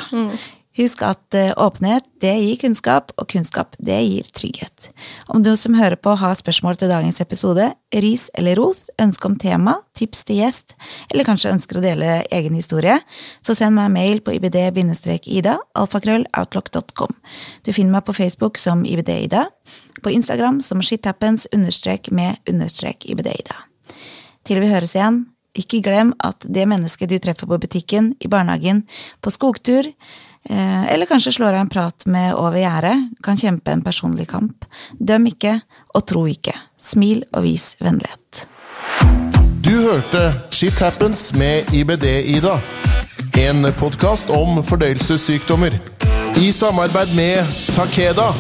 Husk 0.75 1.05
at 1.07 1.37
eh, 1.39 1.53
åpenhet, 1.61 2.07
det 2.19 2.33
gir 2.35 2.57
kunnskap, 2.59 3.13
og 3.15 3.29
kunnskap, 3.31 3.77
det 3.79 3.95
gir 4.03 4.27
trygghet. 4.35 4.89
Om 5.31 5.45
du 5.47 5.53
som 5.61 5.77
hører 5.79 5.95
på 5.95 6.17
har 6.19 6.35
spørsmål 6.35 6.81
til 6.81 6.91
dagens 6.91 7.21
episode, 7.23 7.69
ris 8.03 8.25
eller 8.35 8.59
ros, 8.59 8.89
ønske 8.99 9.29
om 9.31 9.37
tema, 9.39 9.77
tips 9.95 10.25
til 10.27 10.41
gjest, 10.43 10.75
eller 11.13 11.29
kanskje 11.29 11.53
ønsker 11.55 11.79
å 11.79 11.85
dele 11.85 12.17
egen 12.35 12.59
historie, 12.59 12.97
så 13.39 13.55
send 13.55 13.79
meg 13.79 13.87
en 13.87 13.95
mail 13.95 14.23
på 14.27 14.35
ibd-ida, 14.35 15.55
alfakrøll, 15.79 16.27
outlook.com. 16.35 17.15
Du 17.63 17.71
finner 17.71 17.95
meg 17.95 18.09
på 18.09 18.17
Facebook 18.19 18.59
som 18.59 18.83
ibd-ida, 18.83 19.47
på 20.03 20.11
Instagram 20.11 20.59
som 20.59 20.83
shithappens 20.83 21.47
understrek 21.55 22.11
med 22.11 22.43
understrek 22.51 23.07
ibd-ida. 23.15 23.63
Til 24.45 24.59
vi 24.61 24.75
høres 24.75 24.99
igjen, 24.99 25.23
ikke 25.55 25.85
glem 25.87 26.11
at 26.27 26.43
det 26.51 26.67
mennesket 26.67 27.13
du 27.13 27.21
treffer 27.23 27.47
på 27.47 27.63
butikken, 27.63 28.17
i 28.19 28.27
barnehagen, 28.27 28.83
på 29.23 29.31
skogtur, 29.31 29.87
eller 30.51 31.07
kanskje 31.07 31.33
slår 31.33 31.55
av 31.55 31.65
en 31.65 31.69
prat 31.73 32.07
med 32.07 32.35
over 32.37 32.61
gjerdet, 32.61 33.09
kan 33.25 33.39
kjempe 33.41 33.73
en 33.73 33.85
personlig 33.85 34.29
kamp. 34.29 34.67
Døm 34.99 35.27
ikke, 35.31 35.59
og 35.95 36.07
tro 36.07 36.27
ikke. 36.29 36.53
Smil 36.77 37.25
og 37.33 37.47
vis 37.47 37.75
vennlighet. 37.81 38.45
Du 39.65 39.73
hørte 39.73 40.27
Shit 40.53 40.81
Happens 40.85 41.33
med 41.33 41.73
IBD-Ida. 41.73 42.59
En 43.41 43.73
podkast 43.79 44.31
om 44.31 44.61
fordøyelsessykdommer. 44.65 45.79
I 46.37 46.53
samarbeid 46.53 47.17
med 47.17 47.57
Takeda. 47.73 48.33